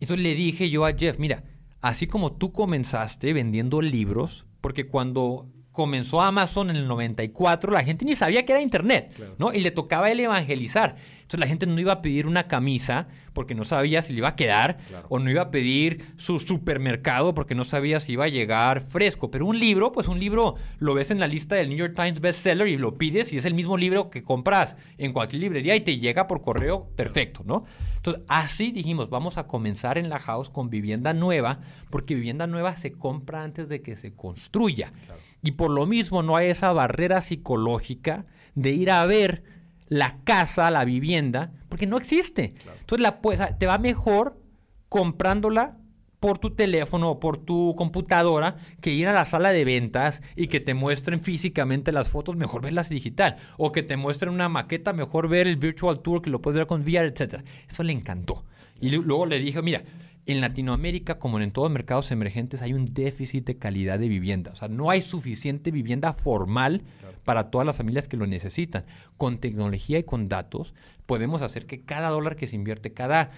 [0.00, 1.44] Entonces le dije yo a Jeff, mira,
[1.82, 8.06] así como tú comenzaste vendiendo libros, porque cuando comenzó Amazon en el 94, la gente
[8.06, 9.52] ni sabía que era Internet, ¿no?
[9.52, 10.96] Y le tocaba él evangelizar.
[11.28, 14.28] Entonces la gente no iba a pedir una camisa porque no sabía si le iba
[14.28, 14.78] a quedar,
[15.10, 19.30] o no iba a pedir su supermercado porque no sabía si iba a llegar fresco.
[19.30, 22.22] Pero un libro, pues un libro lo ves en la lista del New York Times
[22.22, 25.82] bestseller y lo pides y es el mismo libro que compras en cualquier librería y
[25.82, 27.66] te llega por correo perfecto, ¿no?
[27.96, 31.60] Entonces así dijimos, vamos a comenzar en la house con vivienda nueva,
[31.90, 34.94] porque vivienda nueva se compra antes de que se construya.
[35.42, 38.24] Y por lo mismo no hay esa barrera psicológica
[38.54, 39.57] de ir a ver
[39.88, 42.54] la casa, la vivienda, porque no existe.
[42.80, 44.40] Entonces la, pues, te va mejor
[44.88, 45.76] comprándola
[46.20, 50.48] por tu teléfono o por tu computadora que ir a la sala de ventas y
[50.48, 53.36] que te muestren físicamente las fotos, mejor verlas digital.
[53.56, 56.66] O que te muestren una maqueta, mejor ver el virtual tour que lo puedes ver
[56.66, 57.42] con VR, etc.
[57.68, 58.44] Eso le encantó.
[58.80, 59.84] Y luego le dije, mira,
[60.26, 64.52] en Latinoamérica, como en todos los mercados emergentes, hay un déficit de calidad de vivienda.
[64.52, 66.82] O sea, no hay suficiente vivienda formal
[67.28, 68.86] para todas las familias que lo necesitan.
[69.18, 70.72] Con tecnología y con datos
[71.04, 73.32] podemos hacer que cada dólar que se invierte, cada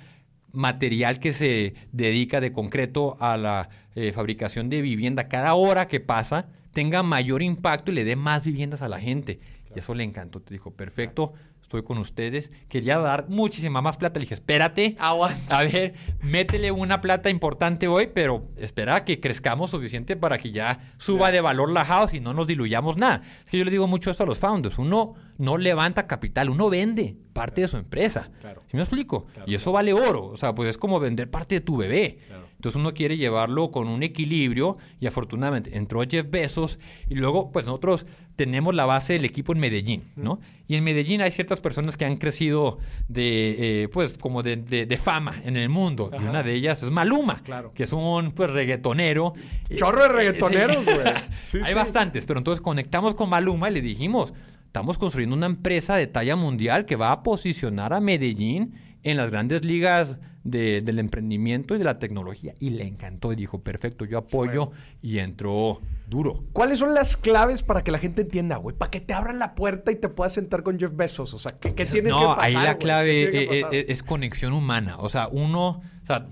[0.52, 5.98] material que se dedica de concreto a la eh, fabricación de vivienda, cada hora que
[5.98, 9.40] pasa, tenga mayor impacto y le dé más viviendas a la gente.
[9.74, 10.40] Y eso le encantó.
[10.40, 11.32] Te dijo, perfecto,
[11.70, 12.50] estoy con ustedes.
[12.68, 14.18] Quería dar muchísima más plata.
[14.18, 14.96] Le dije, espérate.
[14.98, 20.92] A ver, métele una plata importante hoy, pero espera que crezcamos suficiente para que ya
[20.98, 23.22] suba de valor la house y no nos diluyamos nada.
[23.44, 24.78] Es que yo le digo mucho esto a los founders.
[24.78, 28.32] Uno no levanta capital, uno vende parte de su empresa.
[28.40, 28.62] Claro.
[28.66, 29.28] ¿Sí me explico?
[29.46, 30.24] y eso vale oro.
[30.24, 32.18] O sea, pues es como vender parte de tu bebé.
[32.60, 37.64] Entonces uno quiere llevarlo con un equilibrio y afortunadamente entró Jeff Bezos y luego pues
[37.64, 38.04] nosotros
[38.36, 40.38] tenemos la base del equipo en Medellín, ¿no?
[40.68, 42.76] Y en Medellín hay ciertas personas que han crecido
[43.08, 47.42] de, eh, pues como de, fama en el mundo y una de ellas es Maluma,
[47.74, 49.32] que es un pues reggaetonero.
[49.74, 50.98] Chorro de reggaetoneros, güey.
[51.64, 54.34] hay bastantes, pero entonces conectamos con Maluma y le dijimos,
[54.66, 59.30] estamos construyendo una empresa de talla mundial que va a posicionar a Medellín en las
[59.30, 62.54] grandes ligas del emprendimiento y de la tecnología.
[62.60, 64.70] Y le encantó y dijo, perfecto, yo apoyo
[65.02, 66.44] y entró duro.
[66.52, 68.76] ¿Cuáles son las claves para que la gente entienda, güey?
[68.76, 71.34] Para que te abran la puerta y te puedas sentar con Jeff Bezos.
[71.34, 72.36] O sea, ¿qué, qué tiene que pasar?
[72.36, 74.96] No, ahí la clave e, e, es, conexión humana.
[74.98, 76.26] O sea, uno, o sea,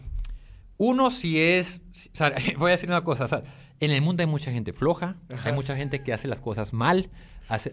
[0.78, 1.80] uno si es,
[2.58, 3.42] voy a decir una cosa, o sea,
[3.80, 7.10] en el mundo hay mucha gente floja, hay mucha gente que hace las cosas mal,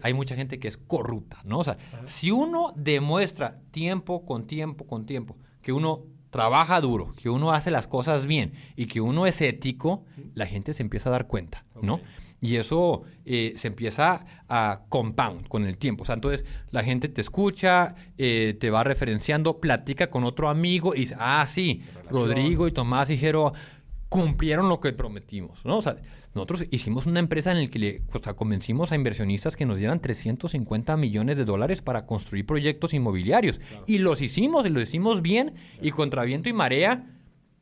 [0.02, 1.58] hay mucha gente que es corrupta, ¿no?
[1.58, 6.04] O sea, si uno demuestra tiempo con tiempo con tiempo que uno
[6.36, 10.74] trabaja duro, que uno hace las cosas bien y que uno es ético, la gente
[10.74, 11.98] se empieza a dar cuenta, ¿no?
[12.42, 16.02] Y eso eh, se empieza a compound con el tiempo.
[16.02, 20.94] O sea, entonces la gente te escucha, eh, te va referenciando, platica con otro amigo
[20.94, 21.80] y dice, ah, sí,
[22.10, 23.54] Rodrigo y Tomás dijeron,
[24.10, 25.78] cumplieron lo que prometimos, ¿no?
[25.78, 25.96] O sea,
[26.36, 29.78] nosotros hicimos una empresa en la que le, o sea, convencimos a inversionistas que nos
[29.78, 33.58] dieran 350 millones de dólares para construir proyectos inmobiliarios.
[33.86, 37.06] Y los hicimos, y lo hicimos bien, y contra viento y marea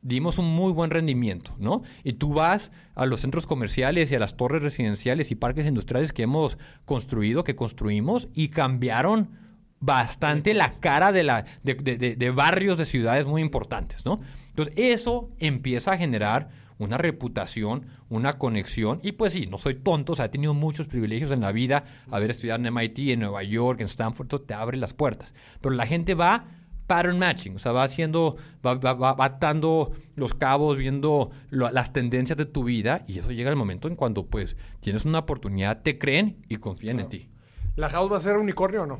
[0.01, 1.83] dimos un muy buen rendimiento, ¿no?
[2.03, 6.11] Y tú vas a los centros comerciales y a las torres residenciales y parques industriales
[6.11, 9.31] que hemos construido, que construimos, y cambiaron
[9.79, 14.19] bastante la cara de, la, de, de barrios de ciudades muy importantes, ¿no?
[14.49, 18.99] Entonces, eso empieza a generar una reputación, una conexión.
[19.03, 21.85] Y pues sí, no soy tonto, o sea, he tenido muchos privilegios en la vida,
[22.11, 25.33] haber estudiado en MIT, en Nueva York, en Stanford, todo te abre las puertas.
[25.61, 26.45] Pero la gente va
[26.87, 32.37] pattern matching, o sea, va haciendo, va, va, va, atando los cabos, viendo las tendencias
[32.37, 35.97] de tu vida y eso llega el momento en cuando pues tienes una oportunidad, te
[35.97, 37.29] creen y confían en ti.
[37.75, 38.99] ¿La house va a ser unicornio o no?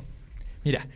[0.64, 0.86] Mira,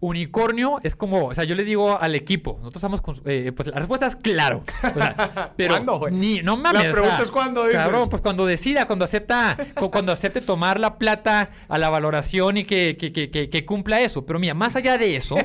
[0.00, 3.68] Unicornio es como, o sea, yo le digo al equipo, nosotros estamos con, eh, pues
[3.68, 4.64] la respuesta es claro.
[5.56, 6.86] pero ¿Cuándo, Ni, no mames.
[6.86, 7.82] La pregunta es cuándo dices.
[7.82, 9.58] Cabrón, pues cuando decida, cuando acepta,
[9.92, 14.24] cuando acepte tomar la plata a la valoración y que, que, que, que, cumpla eso.
[14.24, 15.36] Pero mira, más allá de eso,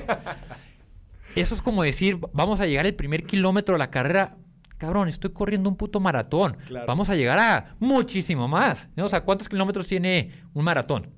[1.36, 4.38] eso es como decir, vamos a llegar el primer kilómetro de la carrera.
[4.78, 6.58] Cabrón, estoy corriendo un puto maratón.
[6.88, 8.88] Vamos a llegar a muchísimo más.
[8.98, 11.12] O sea, ¿cuántos kilómetros tiene un maratón?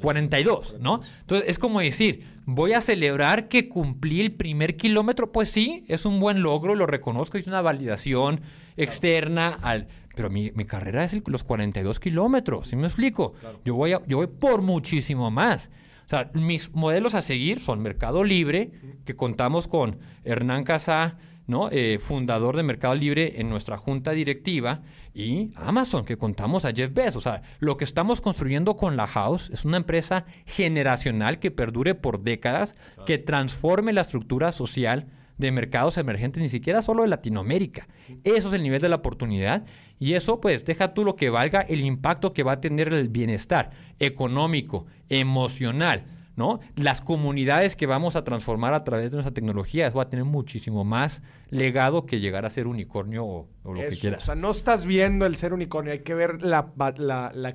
[0.00, 1.00] 42, ¿no?
[1.20, 5.32] Entonces es como decir, voy a celebrar que cumplí el primer kilómetro.
[5.32, 8.40] Pues sí, es un buen logro, lo reconozco, es una validación
[8.76, 9.88] externa al...
[10.14, 13.32] Pero mi, carrera es los 42 kilómetros, ¿sí me explico?
[13.64, 15.70] Yo, voy yo voy por muchísimo más.
[16.04, 18.72] O sea, mis modelos a seguir son Mercado Libre,
[19.06, 21.16] que contamos con Hernán Casá,
[21.52, 21.68] ¿no?
[21.70, 24.82] Eh, fundador de Mercado Libre en nuestra junta directiva,
[25.14, 27.16] y Amazon, que contamos a Jeff Bezos.
[27.16, 31.94] O sea, lo que estamos construyendo con la House es una empresa generacional que perdure
[31.94, 32.74] por décadas,
[33.06, 37.88] que transforme la estructura social de mercados emergentes, ni siquiera solo de Latinoamérica.
[38.24, 39.64] Eso es el nivel de la oportunidad
[39.98, 43.08] y eso pues deja tú lo que valga el impacto que va a tener el
[43.08, 46.60] bienestar económico, emocional, ¿no?
[46.76, 50.24] Las comunidades que vamos a transformar a través de nuestra tecnología, eso va a tener
[50.24, 54.22] muchísimo más legado que llegar a ser unicornio o, lo que quieras.
[54.22, 56.72] O sea, no estás viendo el ser unicornio, hay que ver la,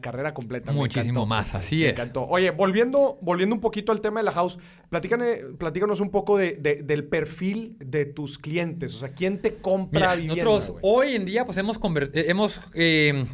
[0.01, 0.71] carrera completa.
[0.71, 1.99] Muchísimo más, así es.
[2.15, 4.59] Oye, volviendo, volviendo un poquito al tema de la house,
[4.89, 8.93] platícanos un poco del perfil de tus clientes.
[8.93, 13.25] O sea, ¿quién te compra Mira, Nosotros hoy en día pues hemos, eh, hemos eh,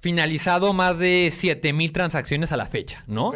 [0.00, 3.32] finalizado más de 7000 transacciones a la fecha, ¿no?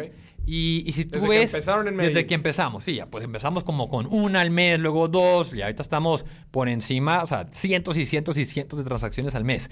[0.51, 1.51] Y, si tú ves.
[1.51, 5.61] desde que empezamos, sí, ya, pues empezamos como con una al mes, luego dos, y
[5.61, 9.69] ahorita estamos por encima, o sea, cientos y cientos y cientos de transacciones al mes.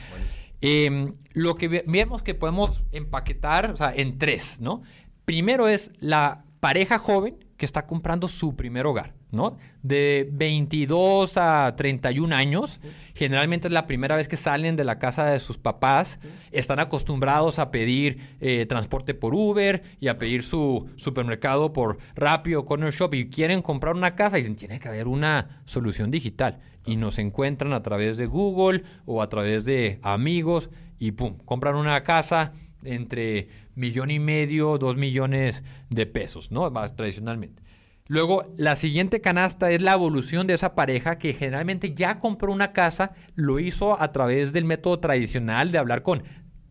[0.61, 4.83] Em, lo que vemos que podemos empaquetar, o sea, en tres, ¿no?
[5.25, 9.15] Primero es la pareja joven que está comprando su primer hogar.
[9.31, 9.57] ¿No?
[9.83, 12.79] De 22 a 31 años,
[13.13, 16.19] generalmente es la primera vez que salen de la casa de sus papás,
[16.51, 22.55] están acostumbrados a pedir eh, transporte por Uber y a pedir su supermercado por Rappi
[22.55, 26.11] o Corner Shop y quieren comprar una casa y dicen, tiene que haber una solución
[26.11, 26.59] digital.
[26.85, 30.69] Y nos encuentran a través de Google o a través de amigos
[30.99, 32.53] y pum, compran una casa
[32.83, 36.71] entre millón y medio, dos millones de pesos, ¿no?
[36.95, 37.66] Tradicionalmente.
[38.07, 42.71] Luego, la siguiente canasta es la evolución de esa pareja que generalmente ya compró una
[42.71, 46.23] casa, lo hizo a través del método tradicional de hablar con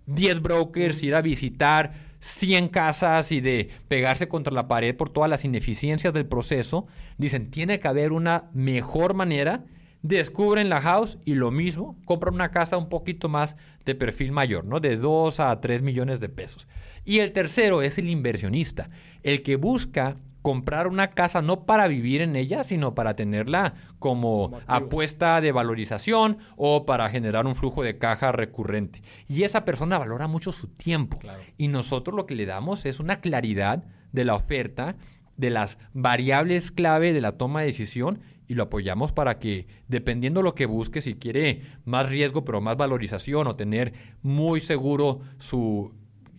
[0.07, 5.29] 10 brokers, ir a visitar 100 casas y de pegarse contra la pared por todas
[5.29, 6.87] las ineficiencias del proceso.
[7.19, 9.65] Dicen, tiene que haber una mejor manera.
[10.03, 14.65] Descubren la house y lo mismo, compran una casa un poquito más de perfil mayor,
[14.65, 14.79] ¿no?
[14.79, 16.69] De 2 a 3 millones de pesos.
[17.05, 18.91] Y el tercero es el inversionista,
[19.23, 20.17] el que busca
[20.47, 26.39] comprar una casa no para vivir en ella, sino para tenerla como, apuesta de valorización
[26.55, 29.03] o para generar un flujo de caja recurrente.
[29.27, 31.19] Y esa persona valora mucho su tiempo.
[31.59, 33.83] Y nosotros lo que le damos es una claridad
[34.13, 34.95] de la oferta,
[35.37, 40.43] de las variables clave de la toma de decisión y lo apoyamos para que, dependiendo
[40.43, 45.93] lo que busque, si quiere más riesgo pero más valorización o tener muy seguro su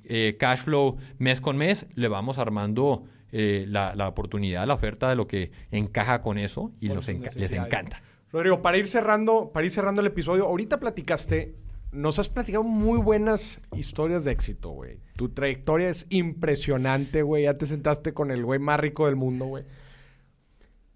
[0.06, 5.16] eh, cash flow mes con mes, le vamos armando eh, la, oportunidad, la oferta de
[5.16, 8.02] lo que encaja con eso y les encanta.
[8.32, 11.56] Rodrigo, para ir cerrando, para ir cerrando el episodio, ahorita platicaste,
[11.92, 15.00] nos has platicado muy buenas historias de éxito, güey.
[15.16, 17.44] Tu trayectoria es impresionante, güey.
[17.44, 19.64] Ya te sentaste con el güey más rico del mundo, güey.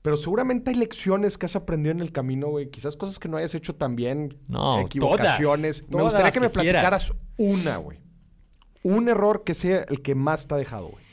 [0.02, 2.70] Pero seguramente hay lecciones que has aprendido en el camino, güey.
[2.70, 4.38] Quizás cosas que no hayas hecho tan bien.
[4.48, 5.88] No, equivocaciones.
[5.90, 8.00] me gustaría que me platicaras una, güey.
[8.84, 11.11] Un error que sea el que más te ha dejado, güey.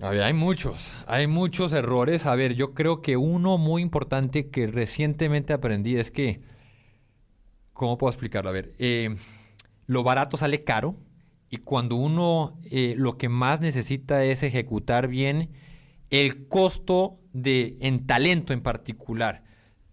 [0.00, 2.26] A ver, hay muchos, hay muchos errores.
[2.26, 6.42] A ver, yo creo que uno muy importante que recientemente aprendí es que
[7.74, 8.50] ¿Cómo puedo explicarlo?
[8.50, 9.16] A ver, eh,
[9.86, 10.96] lo barato sale caro
[11.50, 15.50] y cuando uno eh, lo que más necesita es ejecutar bien
[16.08, 19.42] el costo de, en talento en particular,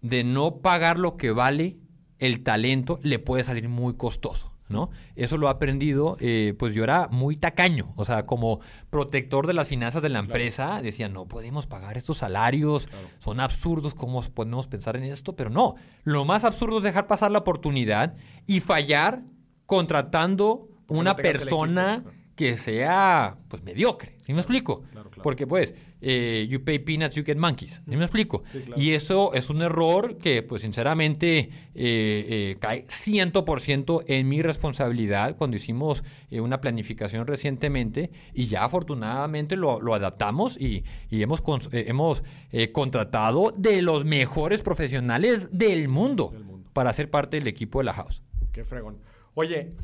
[0.00, 1.76] de no pagar lo que vale
[2.20, 4.51] el talento, le puede salir muy costoso.
[4.72, 4.90] ¿No?
[5.14, 8.60] Eso lo ha aprendido, eh, pues yo era muy tacaño, o sea, como
[8.90, 13.94] protector de las finanzas de la empresa, decía, no podemos pagar estos salarios, son absurdos,
[13.94, 15.36] ¿cómo podemos pensar en esto?
[15.36, 18.14] Pero no, lo más absurdo es dejar pasar la oportunidad
[18.46, 19.22] y fallar
[19.66, 22.04] contratando una persona
[22.36, 24.18] que sea pues mediocre.
[24.26, 24.82] ¿Sí me explico?
[25.22, 27.80] Porque pues, eh, you pay peanuts, you get monkeys.
[27.88, 28.42] ¿Sí me explico?
[28.76, 35.36] Y eso es un error que pues sinceramente eh, eh, cae 100% en mi responsabilidad
[35.36, 41.42] cuando hicimos una planificación recientemente y ya afortunadamente lo, adaptamos y, hemos,
[41.72, 42.24] hemos
[42.72, 47.84] contratado de los mejores profesionales del mundo, del mundo, para ser parte del equipo de
[47.84, 48.22] la house.
[48.52, 48.98] Qué fregón.
[49.34, 49.74] Oye,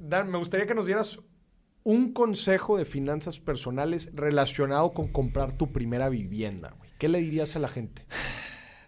[0.00, 1.18] Dan, me gustaría que nos dieras
[1.86, 6.90] un consejo de finanzas personales relacionado con comprar tu primera vivienda, güey.
[6.98, 8.04] ¿Qué le dirías a la gente?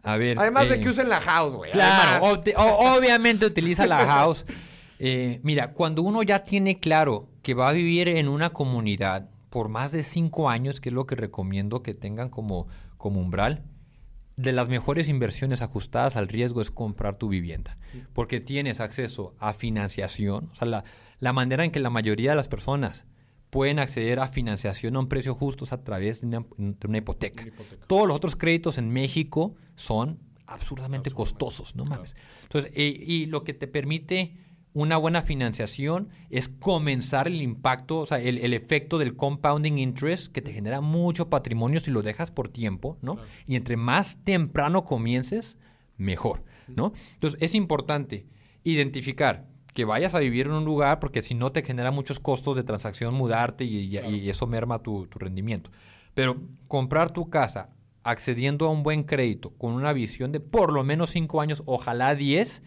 [0.03, 0.37] A ver.
[0.37, 1.71] Además de eh, que usen la house, güey.
[1.71, 4.45] Claro, obviamente utiliza la house.
[5.01, 9.69] Eh, mira, cuando uno ya tiene claro que va a vivir en una comunidad por
[9.69, 13.63] más de cinco años, que es lo que recomiendo que tengan como, como umbral,
[14.35, 17.79] de las mejores inversiones ajustadas al riesgo es comprar tu vivienda,
[18.13, 20.85] porque tienes acceso a financiación, o sea, la,
[21.33, 23.05] manera en que la mayoría de las personas
[23.51, 27.45] pueden acceder a financiación a un precio justo es a través de una, hipoteca.
[27.87, 32.17] Todos los otros créditos en México son absurdamente costosos, no mames.
[32.43, 34.37] Entonces, eh, y lo que te permite
[34.75, 40.43] una buena financiación es comenzar el impacto, o sea, el, efecto del compounding interest que
[40.43, 43.19] te genera mucho patrimonio si lo dejas por tiempo, ¿no?
[43.47, 45.59] Y entre más temprano comiences,
[45.97, 46.93] mejor, ¿no?
[47.15, 48.27] Entonces, es importante
[48.63, 49.49] identificar
[49.79, 52.65] que vayas a vivir en un lugar porque si no te genera muchos costos de
[52.65, 55.71] transacción mudarte y, eso merma tu, tu rendimiento.
[56.15, 57.71] Pero comprar tu casa
[58.03, 62.17] accediendo a un buen crédito con una visión de por lo menos 5 años, ojalá
[62.17, 62.65] 10,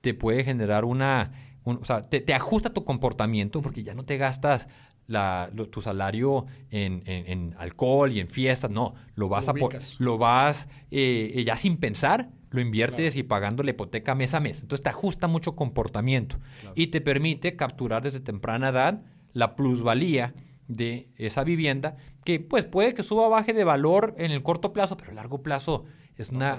[0.00, 1.30] te puede generar una...
[1.62, 4.66] o sea, te, ajusta tu comportamiento porque ya no te gastas
[5.06, 9.52] la, tu salario en, alcohol y en fiestas, no, lo vas a
[9.98, 14.60] lo vas eh, ya sin pensar, lo inviertes y pagando la hipoteca mes a mes.
[14.60, 16.38] Entonces te ajusta mucho comportamiento
[16.74, 20.34] y te permite capturar desde temprana edad la plusvalía
[20.66, 24.72] de esa vivienda que pues puede que suba o baje de valor en el corto
[24.72, 25.84] plazo, pero a largo plazo
[26.16, 26.58] es una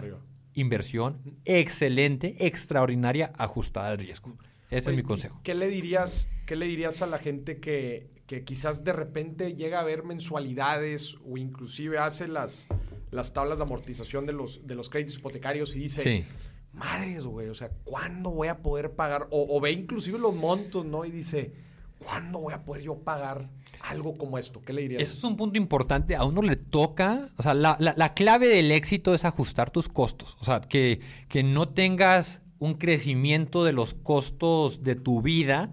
[0.53, 4.37] inversión excelente, extraordinaria, ajustada al riesgo.
[4.69, 5.39] Ese es mi consejo.
[5.43, 8.09] ¿Qué le dirías, qué le dirías a la gente que,
[8.43, 12.67] quizás de repente llega a ver mensualidades o inclusive hace las,
[13.11, 16.27] las tablas de amortización de los, de los créditos hipotecarios y dice,
[16.73, 19.27] madres, güey, o sea, ¿cuándo voy a poder pagar?
[19.31, 21.05] O, o ve inclusive los montos, ¿no?
[21.05, 21.53] Y dice,
[21.97, 23.49] ¿cuándo voy a poder yo pagar
[23.81, 24.61] algo como esto?
[24.61, 25.01] ¿Qué le dirías?
[25.01, 26.15] Eso es un punto importante.
[26.15, 30.37] A uno le toca, o sea, la, la, clave del éxito es ajustar tus costos.
[30.39, 35.71] O sea, que, que no tengas un crecimiento de los costos de tu vida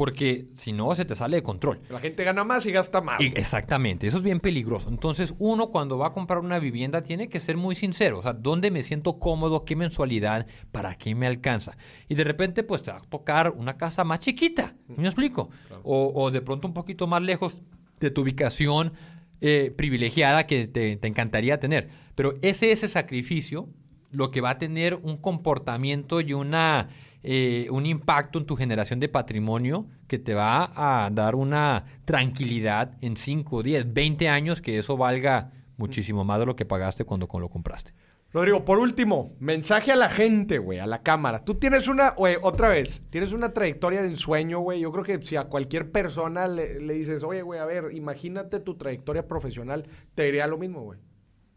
[0.00, 1.82] porque si no se te sale de control.
[1.90, 3.20] La gente gana más y gasta más.
[3.20, 4.88] exactamente, eso es bien peligroso.
[4.88, 8.32] Entonces uno cuando va a comprar una vivienda tiene que ser muy sincero, o sea,
[8.32, 9.66] ¿dónde me siento cómodo?
[9.66, 10.46] ¿Qué mensualidad?
[10.72, 11.76] ¿Para qué me alcanza?
[12.08, 15.50] Y de repente pues te va a tocar una casa más chiquita, ¿me explico?
[15.82, 17.60] O, de pronto un poquito más lejos
[17.98, 18.94] de tu ubicación
[19.42, 21.90] eh, privilegiada que te, te encantaría tener.
[22.14, 23.68] Pero ese ese sacrificio
[24.12, 26.88] lo que va a tener un comportamiento y una
[27.22, 32.96] eh, un impacto en tu generación de patrimonio que te va a dar una tranquilidad
[33.00, 37.28] en 5, 10, 20 años que eso valga muchísimo más de lo que pagaste cuando
[37.32, 37.92] lo compraste.
[38.32, 41.44] Rodrigo, por último, mensaje a la gente, güey, a la cámara.
[41.44, 44.80] Tú tienes una, güey, otra vez, tienes una trayectoria de ensueño, güey.
[44.80, 48.60] Yo creo que si a cualquier persona le, le dices, oye, güey, a ver, imagínate
[48.60, 51.00] tu trayectoria profesional, te diría lo mismo, güey.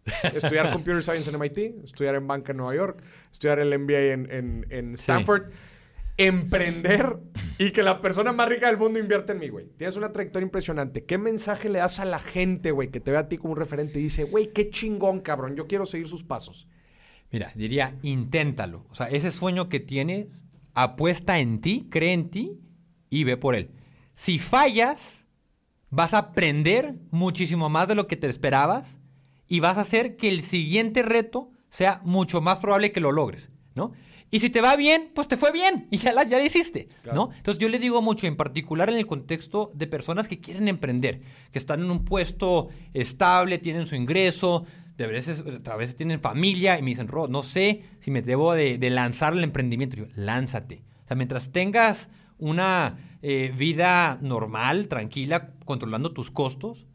[0.33, 4.93] Estudiar Computer Science en MIT, estudiar en banca en Nueva York, estudiar el MBA en,
[4.95, 5.51] Stanford.
[6.15, 7.17] Emprender
[7.57, 9.69] y que la persona más rica del mundo invierte en mí, güey.
[9.77, 11.05] Tienes una trayectoria impresionante.
[11.05, 13.59] ¿Qué mensaje le das a la gente, güey, que te ve a ti como un
[13.59, 16.67] referente y dice, güey, qué chingón, cabrón, yo quiero seguir sus pasos?
[17.31, 18.85] Mira, diría, inténtalo.
[18.91, 20.27] O sea, ese sueño que tienes,
[20.75, 22.59] apuesta en ti, cree en ti
[23.09, 23.71] y ve por él.
[24.13, 25.25] Si fallas,
[25.89, 28.99] vas a aprender muchísimo más de lo que te esperabas
[29.53, 33.51] y vas a hacer que el siguiente reto sea mucho más probable que lo logres,
[33.75, 33.91] ¿no?
[34.31, 37.29] Y si te va bien, pues te fue bien y ya la ya hiciste, ¿no?
[37.37, 41.21] Entonces yo le digo mucho, en particular en el contexto de personas que quieren emprender,
[41.51, 44.65] que están en un puesto estable, tienen su ingreso,
[44.97, 48.79] de veces, a veces tienen familia y me dicen, no sé si me debo de,
[48.89, 49.97] lanzar el emprendimiento.
[49.97, 50.81] yo, lánzate.
[51.05, 56.87] O sea, mientras tengas una eh, vida normal, tranquila, controlando tus costos,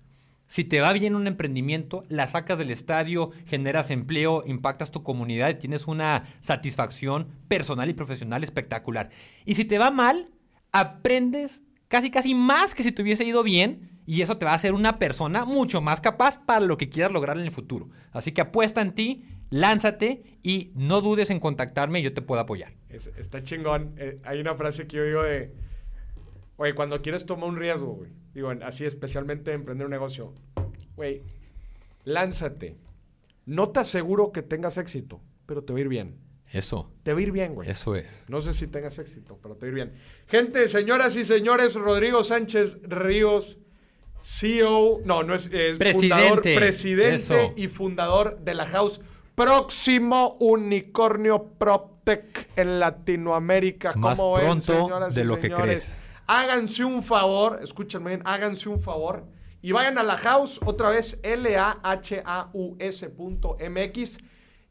[0.48, 5.50] si te va bien un emprendimiento, la sacas del estadio, generas empleo, impactas tu comunidad
[5.50, 9.10] y tienes una satisfacción personal y profesional espectacular.
[9.44, 10.30] Y si te va mal,
[10.72, 14.54] aprendes casi casi más que si te hubiese ido bien y eso te va a
[14.54, 17.90] hacer una persona mucho más capaz para lo que quieras lograr en el futuro.
[18.10, 22.40] Así que apuesta en ti, lánzate y no dudes en contactarme y yo te puedo
[22.40, 22.72] apoyar.
[22.88, 23.94] está chingón.
[23.98, 25.52] Eh, hay una frase que yo digo de,
[26.58, 30.34] oye, cuando quieres tomar un riesgo, güey, digo, así especialmente emprender un negocio,
[30.96, 31.22] güey,
[32.04, 32.76] lánzate.
[33.46, 36.18] No te aseguro que tengas éxito, pero te va a ir bien.
[36.52, 36.92] Eso.
[37.02, 37.70] Te va a ir bien, güey.
[37.70, 38.24] Eso es.
[38.28, 39.92] No sé si tengas éxito, pero te va a ir bien.
[40.26, 43.58] Gente, señoras y señores, Rodrigo Sánchez Ríos,
[44.20, 45.92] CEO, no, no es, presidente.
[45.92, 49.00] fundador, presidente y fundador de la House.
[49.34, 53.92] Próximo unicornio PropTech en Latinoamérica.
[53.92, 55.98] Más pronto de lo que crees.
[56.30, 59.26] Háganse un favor, escúchenme bien, háganse un favor
[59.62, 61.78] y vayan a la House, otra vez, L-A-H-A-U-S.mx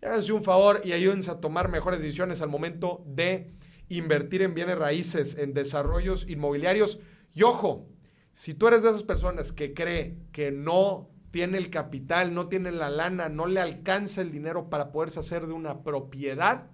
[0.03, 3.55] háganse un favor y ayúdense a tomar mejores decisiones al momento de
[3.89, 6.99] invertir en bienes raíces, en desarrollos inmobiliarios.
[7.33, 7.89] Y ojo,
[8.35, 12.71] si tú eres de esas personas que cree que no tiene el capital, no tiene
[12.71, 16.69] la lana, no le alcanza el dinero para poderse hacer de una propiedad,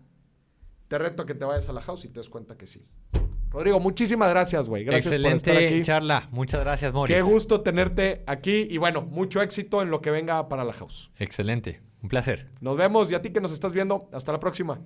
[0.89, 2.86] te reto a que te vayas a la house y te des cuenta que sí.
[3.54, 4.84] Rodrigo, muchísimas gracias, güey.
[4.84, 5.82] Gracias Excelente por estar aquí.
[5.84, 6.28] charla.
[6.32, 7.16] Muchas gracias, Moris.
[7.16, 11.12] Qué gusto tenerte aquí y bueno, mucho éxito en lo que venga para la house.
[11.20, 11.80] Excelente.
[12.01, 12.49] Un placer.
[12.60, 14.10] Nos vemos y a ti que nos estás viendo.
[14.12, 14.82] Hasta la próxima.